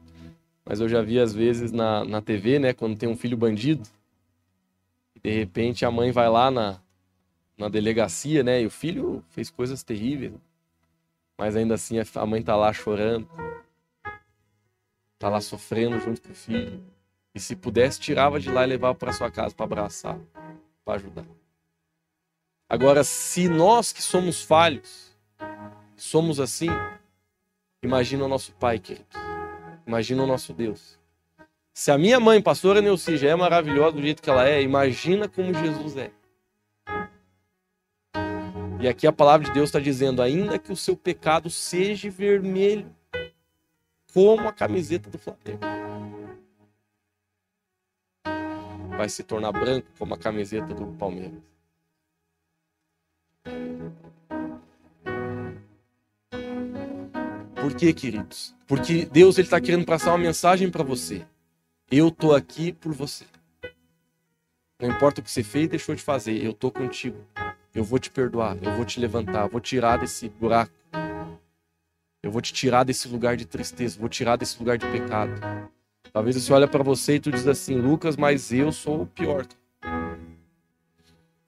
[0.64, 3.88] mas eu já vi às vezes na, na TV, né, quando tem um filho bandido,
[5.22, 6.81] de repente a mãe vai lá na,
[7.62, 10.32] na delegacia, né, e o filho fez coisas terríveis.
[11.38, 13.28] Mas ainda assim a mãe tá lá chorando.
[15.18, 16.84] Tá lá sofrendo junto com o filho.
[17.34, 20.18] E se pudesse, tirava de lá e levava para sua casa para abraçar,
[20.84, 21.24] para ajudar.
[22.68, 25.16] Agora, se nós que somos falhos,
[25.96, 26.68] somos assim,
[27.82, 29.06] imagina o nosso Pai, querido.
[29.86, 30.98] Imagina o nosso Deus.
[31.72, 35.28] Se a minha mãe, pastora Neuci, já é maravilhosa do jeito que ela é, imagina
[35.28, 36.10] como Jesus é.
[38.82, 42.92] E aqui a palavra de Deus está dizendo: ainda que o seu pecado seja vermelho,
[44.12, 45.60] como a camiseta do Flamengo,
[48.96, 51.40] vai se tornar branco como a camiseta do Palmeiras.
[57.54, 58.52] Por quê, queridos?
[58.66, 61.24] Porque Deus ele está querendo passar uma mensagem para você.
[61.88, 63.26] Eu tô aqui por você.
[64.80, 67.24] Não importa o que você fez, deixou de fazer, eu tô contigo.
[67.74, 70.72] Eu vou te perdoar, eu vou te levantar, vou tirar desse buraco.
[72.22, 75.32] Eu vou te tirar desse lugar de tristeza, vou tirar desse lugar de pecado.
[76.12, 79.46] Talvez você olha para você e tu diz assim, Lucas, mas eu sou o pior.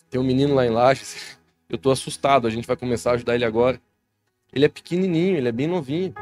[0.09, 1.37] Tem um menino lá em Lages,
[1.69, 3.79] eu tô assustado, a gente vai começar a ajudar ele agora.
[4.51, 6.15] Ele é pequenininho, ele é bem novinho.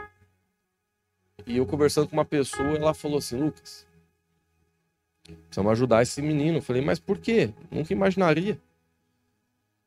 [1.46, 3.86] E eu conversando com uma pessoa, ela falou assim, Lucas,
[5.22, 6.59] precisamos ajudar esse menino.
[6.59, 7.53] Eu falei, mas por quê?
[7.70, 8.59] Nunca imaginaria.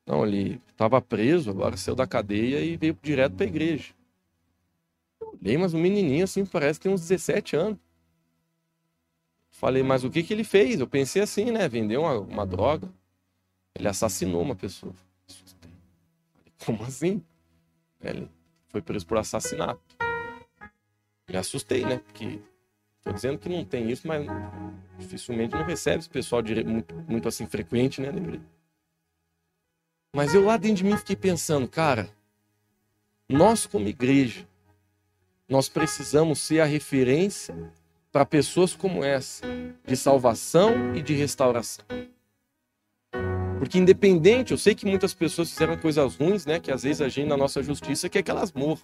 [0.05, 3.93] Não, ele estava preso, agora saiu da cadeia e veio direto para a igreja.
[5.43, 7.79] Eu mas um menininho assim parece que tem uns 17 anos.
[9.49, 10.79] Falei, mas o que, que ele fez?
[10.79, 11.67] Eu pensei assim, né?
[11.67, 12.91] Vendeu uma, uma droga.
[13.73, 14.93] Ele assassinou uma pessoa.
[16.65, 17.23] Como assim?
[18.01, 18.29] Ele
[18.69, 19.81] foi preso por assassinato.
[21.29, 21.99] Me assustei, né?
[21.99, 22.39] Porque
[23.03, 24.25] tô dizendo que não tem isso, mas
[24.97, 28.11] dificilmente não recebe esse pessoal de, muito, muito assim frequente, né?
[28.11, 28.41] Lembrei.
[30.15, 32.09] Mas eu lá dentro de mim fiquei pensando, cara,
[33.27, 34.47] nós como igreja,
[35.49, 37.53] nós precisamos ser a referência
[38.13, 39.45] para pessoas como essa,
[39.85, 41.83] de salvação e de restauração.
[43.59, 47.09] Porque independente, eu sei que muitas pessoas fizeram coisas ruins, né, que às vezes a
[47.09, 48.79] gente na nossa justiça quer que elas morram.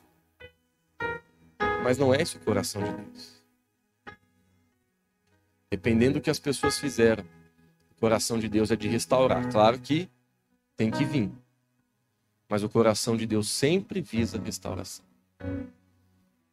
[1.82, 3.41] Mas não é esse o coração de Deus.
[5.69, 7.23] Dependendo do que as pessoas fizeram,
[7.95, 9.49] o coração de Deus é de restaurar.
[9.49, 10.09] Claro que
[10.82, 11.32] tem que vir.
[12.49, 15.05] Mas o coração de Deus sempre visa restauração.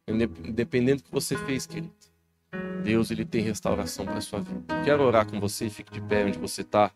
[0.07, 1.91] Independente do que você fez, querido.
[2.83, 4.83] Deus ele tem restauração para sua vida.
[4.85, 6.91] Quero orar com você, fique de pé onde você está.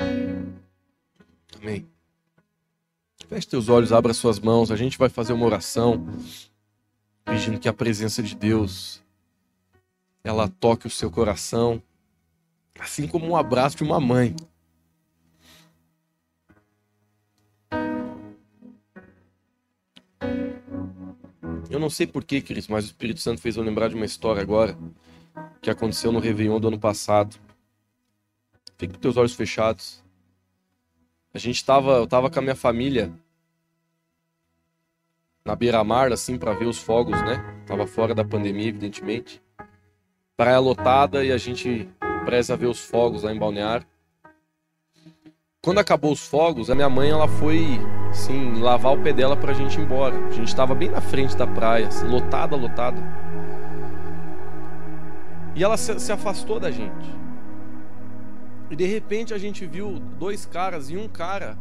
[0.00, 0.27] Amém.
[3.28, 4.70] Feche teus olhos, abra suas mãos.
[4.70, 6.06] A gente vai fazer uma oração
[7.26, 9.02] pedindo que a presença de Deus
[10.24, 11.82] ela toque o seu coração,
[12.78, 14.34] assim como um abraço de uma mãe.
[21.70, 24.40] Eu não sei porquê, Cris, mas o Espírito Santo fez eu lembrar de uma história
[24.40, 24.76] agora
[25.60, 27.36] que aconteceu no Réveillon do ano passado.
[28.78, 30.02] Fique com teus olhos fechados.
[31.32, 33.12] A gente tava, eu tava com a minha família
[35.44, 37.42] na beira-mar, assim, para ver os fogos, né?
[37.66, 39.42] Tava fora da pandemia, evidentemente.
[40.36, 41.88] Praia lotada e a gente
[42.24, 43.86] preza ver os fogos lá em Balneário.
[45.62, 47.78] Quando acabou os fogos, a minha mãe, ela foi,
[48.10, 50.16] assim, lavar o pé dela pra gente ir embora.
[50.26, 53.02] A gente tava bem na frente da praia, assim, lotada, lotada.
[55.54, 57.27] E ela se, se afastou da gente.
[58.70, 61.58] E de repente a gente viu dois caras e um cara,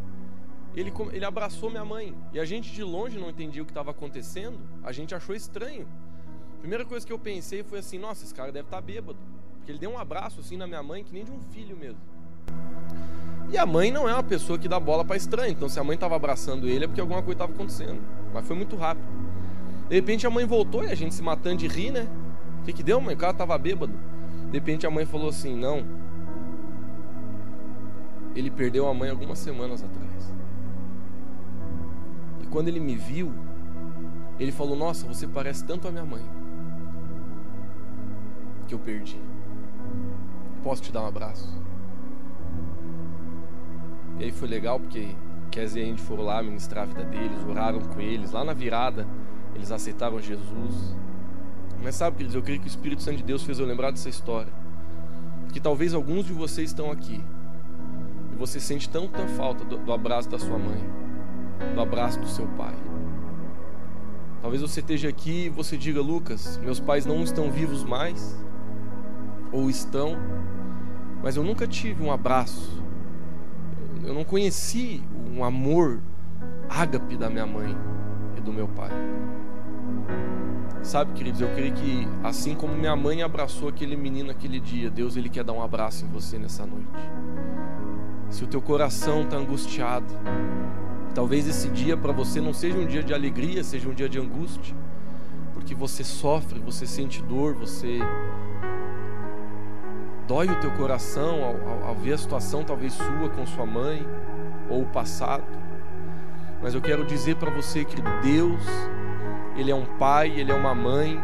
[0.75, 2.13] ele, ele abraçou minha mãe.
[2.33, 4.57] E a gente de longe não entendia o que estava acontecendo.
[4.83, 5.87] A gente achou estranho.
[6.59, 9.17] Primeira coisa que eu pensei foi assim: nossa, esse cara deve estar tá bêbado.
[9.57, 11.99] Porque ele deu um abraço assim na minha mãe, que nem de um filho mesmo.
[13.49, 15.51] E a mãe não é uma pessoa que dá bola para estranho.
[15.51, 18.01] Então se a mãe estava abraçando ele é porque alguma coisa estava acontecendo.
[18.33, 19.07] Mas foi muito rápido.
[19.87, 22.07] De repente a mãe voltou e a gente se matando de rir, né?
[22.61, 23.15] O que, que deu, mãe?
[23.15, 23.93] O cara estava bêbado.
[24.51, 25.85] De repente a mãe falou assim: não,
[28.37, 30.33] ele perdeu a mãe algumas semanas atrás.
[32.41, 33.33] E quando ele me viu,
[34.39, 36.23] ele falou: Nossa, você parece tanto a minha mãe.
[38.67, 39.19] Que eu perdi.
[40.61, 41.59] Posso te dar um abraço?
[44.19, 45.15] E aí foi legal porque
[45.49, 48.31] Kézia e Andy foram lá ministrar a vida deles, oraram com eles.
[48.33, 49.07] Lá na virada,
[49.55, 50.95] eles aceitaram Jesus.
[51.81, 54.09] Mas sabe, queridos, eu creio que o Espírito Santo de Deus fez eu lembrar dessa
[54.09, 54.51] história.
[55.53, 57.23] Que talvez alguns de vocês estão aqui
[58.37, 60.79] você sente tanta falta do, do abraço da sua mãe,
[61.73, 62.75] do abraço do seu pai.
[64.41, 68.37] Talvez você esteja aqui e você diga, Lucas, meus pais não estão vivos mais,
[69.51, 70.15] ou estão,
[71.23, 72.81] mas eu nunca tive um abraço.
[74.05, 75.03] Eu não conheci
[75.35, 75.99] um amor
[76.69, 77.75] ágape da minha mãe
[78.37, 78.91] e do meu pai.
[80.83, 85.17] Sabe, queridos, eu creio que assim como minha mãe abraçou aquele menino aquele dia, Deus
[85.17, 86.87] ele quer dar um abraço em você nessa noite.
[88.29, 90.13] Se o teu coração está angustiado,
[91.15, 94.19] talvez esse dia para você não seja um dia de alegria, seja um dia de
[94.19, 94.75] angústia,
[95.53, 97.99] porque você sofre, você sente dor, você
[100.27, 104.05] dói o teu coração ao, ao, ao ver a situação talvez sua com sua mãe
[104.69, 105.45] ou o passado.
[106.61, 108.63] Mas eu quero dizer para você que Deus
[109.57, 111.19] ele é um pai, ele é uma mãe.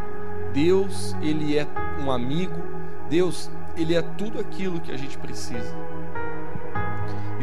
[0.52, 1.66] Deus, ele é
[2.04, 2.60] um amigo.
[3.08, 5.74] Deus, ele é tudo aquilo que a gente precisa.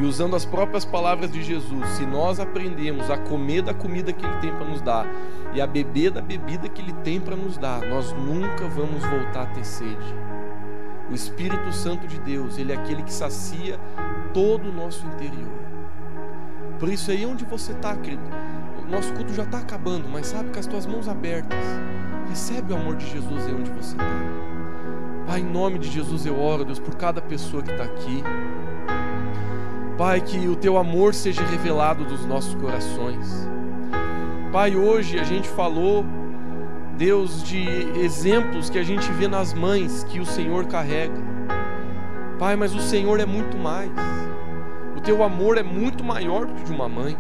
[0.01, 4.25] E usando as próprias palavras de Jesus, se nós aprendemos a comer da comida que
[4.25, 5.05] ele tem para nos dar
[5.53, 9.43] e a beber da bebida que ele tem para nos dar, nós nunca vamos voltar
[9.43, 10.15] a ter sede.
[11.09, 13.79] O Espírito Santo de Deus, ele é aquele que sacia
[14.33, 15.51] todo o nosso interior.
[16.79, 18.23] Por isso aí onde você está, querido,
[18.91, 21.57] nosso culto já está acabando, mas sabe, com as tuas mãos abertas,
[22.27, 24.05] recebe o amor de Jesus aí onde você está.
[25.25, 28.23] Pai, em nome de Jesus eu oro, Deus, por cada pessoa que está aqui.
[30.01, 33.47] Pai, que o teu amor seja revelado dos nossos corações.
[34.51, 36.03] Pai, hoje a gente falou,
[36.97, 37.63] Deus, de
[37.99, 41.13] exemplos que a gente vê nas mães que o Senhor carrega.
[42.39, 43.91] Pai, mas o Senhor é muito mais.
[44.97, 47.15] O teu amor é muito maior do que de uma mãe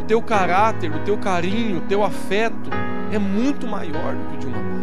[0.00, 2.70] o teu caráter, o teu carinho, o teu afeto
[3.12, 4.73] é muito maior do que de uma mãe.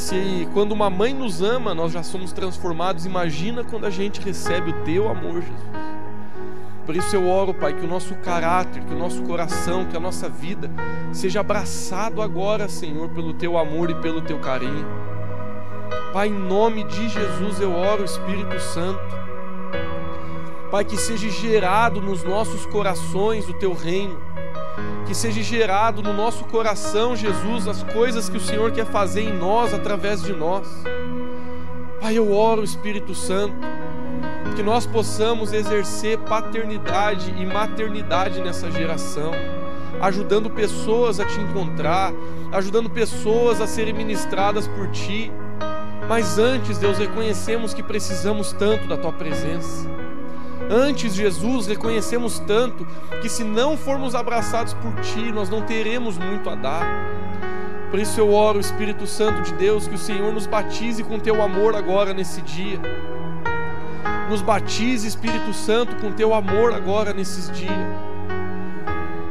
[0.00, 4.70] Se quando uma mãe nos ama, nós já somos transformados, imagina quando a gente recebe
[4.70, 5.70] o teu amor, Jesus.
[6.86, 10.00] Por isso eu oro, Pai, que o nosso caráter, que o nosso coração, que a
[10.00, 10.70] nossa vida
[11.12, 14.86] seja abraçado agora, Senhor, pelo teu amor e pelo teu carinho.
[16.14, 19.20] Pai, em nome de Jesus eu oro, Espírito Santo
[20.70, 24.16] Pai, que seja gerado nos nossos corações o teu reino,
[25.06, 29.36] que seja gerado no nosso coração, Jesus, as coisas que o Senhor quer fazer em
[29.36, 30.68] nós, através de nós.
[32.00, 33.54] Pai, eu oro, Espírito Santo,
[34.54, 39.32] que nós possamos exercer paternidade e maternidade nessa geração,
[40.00, 42.12] ajudando pessoas a te encontrar,
[42.52, 45.32] ajudando pessoas a serem ministradas por ti.
[46.08, 49.88] Mas antes, Deus, reconhecemos que precisamos tanto da tua presença.
[50.72, 52.86] Antes, Jesus, reconhecemos tanto
[53.20, 56.84] que se não formos abraçados por Ti, nós não teremos muito a dar.
[57.90, 61.42] Por isso eu oro, Espírito Santo de Deus, que o Senhor nos batize com Teu
[61.42, 62.78] amor agora nesse dia.
[64.30, 67.74] Nos batize, Espírito Santo, com Teu amor agora nesses dias.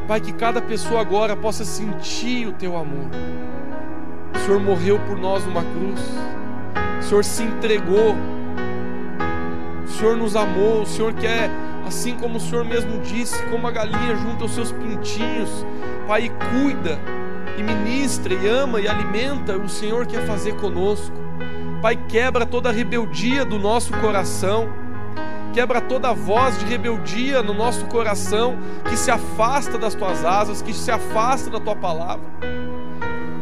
[0.06, 3.08] Pai, que cada pessoa agora possa sentir o Teu amor.
[4.36, 6.02] O Senhor morreu por nós numa cruz.
[7.00, 8.14] O Senhor se entregou
[9.90, 11.50] Senhor nos amou, o Senhor quer,
[11.86, 15.66] assim como o Senhor mesmo disse, como a galinha junta os seus pintinhos,
[16.08, 17.00] Pai, cuida,
[17.56, 21.16] e ministra, e ama, e alimenta, o Senhor quer fazer conosco.
[21.82, 24.70] Pai, quebra toda a rebeldia do nosso coração,
[25.54, 28.58] quebra toda a voz de rebeldia no nosso coração
[28.90, 32.26] que se afasta das tuas asas, que se afasta da tua palavra.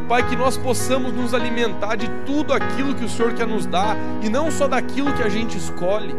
[0.08, 3.96] Pai, que nós possamos nos alimentar de tudo aquilo que o Senhor quer nos dar
[4.22, 6.14] e não só daquilo que a gente escolhe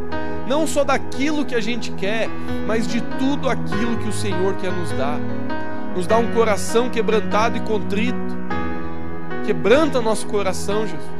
[0.49, 2.27] não só daquilo que a gente quer,
[2.65, 5.19] mas de tudo aquilo que o Senhor quer nos dar.
[5.95, 8.17] Nos dá um coração quebrantado e contrito.
[9.45, 11.19] Quebranta nosso coração, Jesus.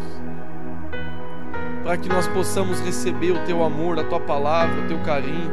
[1.84, 5.52] Para que nós possamos receber o teu amor, a tua palavra, o teu carinho.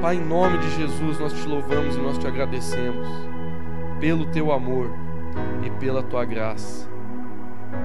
[0.00, 3.08] Pai, em nome de Jesus, nós te louvamos e nós te agradecemos
[3.98, 5.01] pelo teu amor
[5.64, 6.88] e pela tua graça.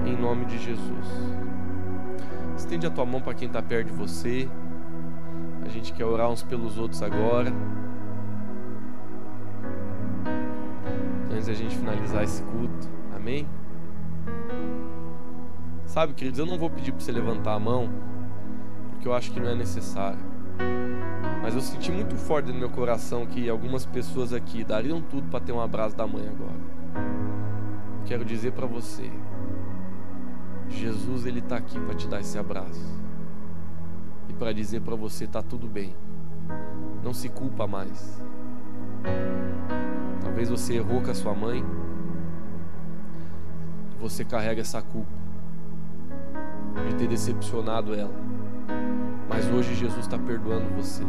[0.04, 1.06] Em nome de Jesus.
[2.56, 4.48] Estende a tua mão para quem está perto de você.
[5.64, 7.52] A gente quer orar uns pelos outros agora.
[11.30, 12.88] Antes da gente finalizar esse culto.
[13.14, 13.46] Amém?
[15.84, 17.88] Sabe, queridos, eu não vou pedir para você levantar a mão,
[18.90, 20.18] porque eu acho que não é necessário.
[21.42, 25.40] Mas eu senti muito forte no meu coração que algumas pessoas aqui dariam tudo para
[25.40, 26.77] ter um abraço da mãe agora.
[28.06, 29.10] Quero dizer para você,
[30.68, 32.98] Jesus ele está aqui para te dar esse abraço
[34.28, 35.94] e para dizer para você tá tudo bem.
[37.02, 38.22] Não se culpa mais.
[40.20, 41.64] Talvez você errou com a sua mãe.
[44.00, 45.10] Você carrega essa culpa
[46.88, 48.14] de ter decepcionado ela.
[49.28, 51.02] Mas hoje Jesus está perdoando você.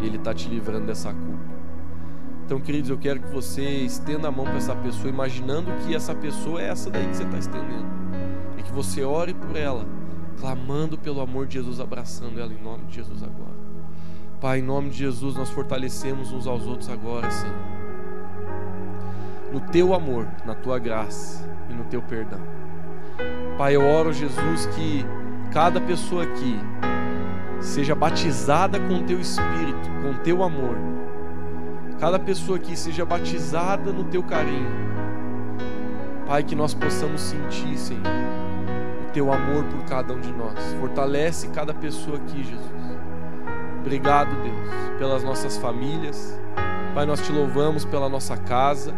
[0.00, 1.31] E Ele está te livrando dessa culpa.
[2.44, 6.14] Então, queridos, eu quero que você estenda a mão para essa pessoa, imaginando que essa
[6.14, 7.86] pessoa é essa daí que você está estendendo.
[8.58, 9.86] E que você ore por ela,
[10.38, 13.62] clamando pelo amor de Jesus, abraçando ela em nome de Jesus agora.
[14.40, 17.54] Pai, em nome de Jesus, nós fortalecemos uns aos outros agora, Senhor.
[19.52, 22.40] No teu amor, na tua graça e no teu perdão.
[23.56, 25.04] Pai, eu oro, Jesus, que
[25.52, 26.58] cada pessoa aqui
[27.60, 30.76] seja batizada com o teu espírito, com o teu amor.
[31.98, 34.70] Cada pessoa aqui seja batizada no teu carinho.
[36.26, 38.02] Pai, que nós possamos sentir, Senhor,
[39.08, 40.54] o teu amor por cada um de nós.
[40.80, 42.72] Fortalece cada pessoa aqui, Jesus.
[43.80, 46.40] Obrigado, Deus, pelas nossas famílias.
[46.94, 48.94] Pai, nós te louvamos pela nossa casa.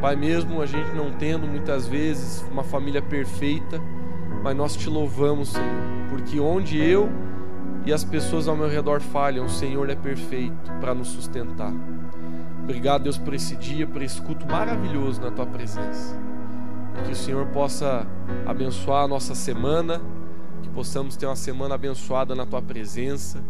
[0.00, 3.80] Pai, mesmo a gente não tendo muitas vezes uma família perfeita,
[4.42, 7.10] mas nós te louvamos, Senhor, porque onde eu
[7.86, 11.72] e as pessoas ao meu redor falham, o Senhor é perfeito para nos sustentar.
[12.64, 16.18] Obrigado, Deus, por esse dia, por esse culto maravilhoso na tua presença.
[17.04, 18.06] Que o Senhor possa
[18.46, 20.00] abençoar a nossa semana,
[20.62, 23.44] que possamos ter uma semana abençoada na tua presença,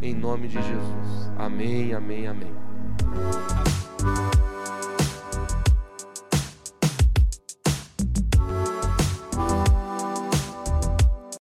[0.00, 1.30] em nome de Jesus.
[1.36, 3.85] Amém, amém, amém.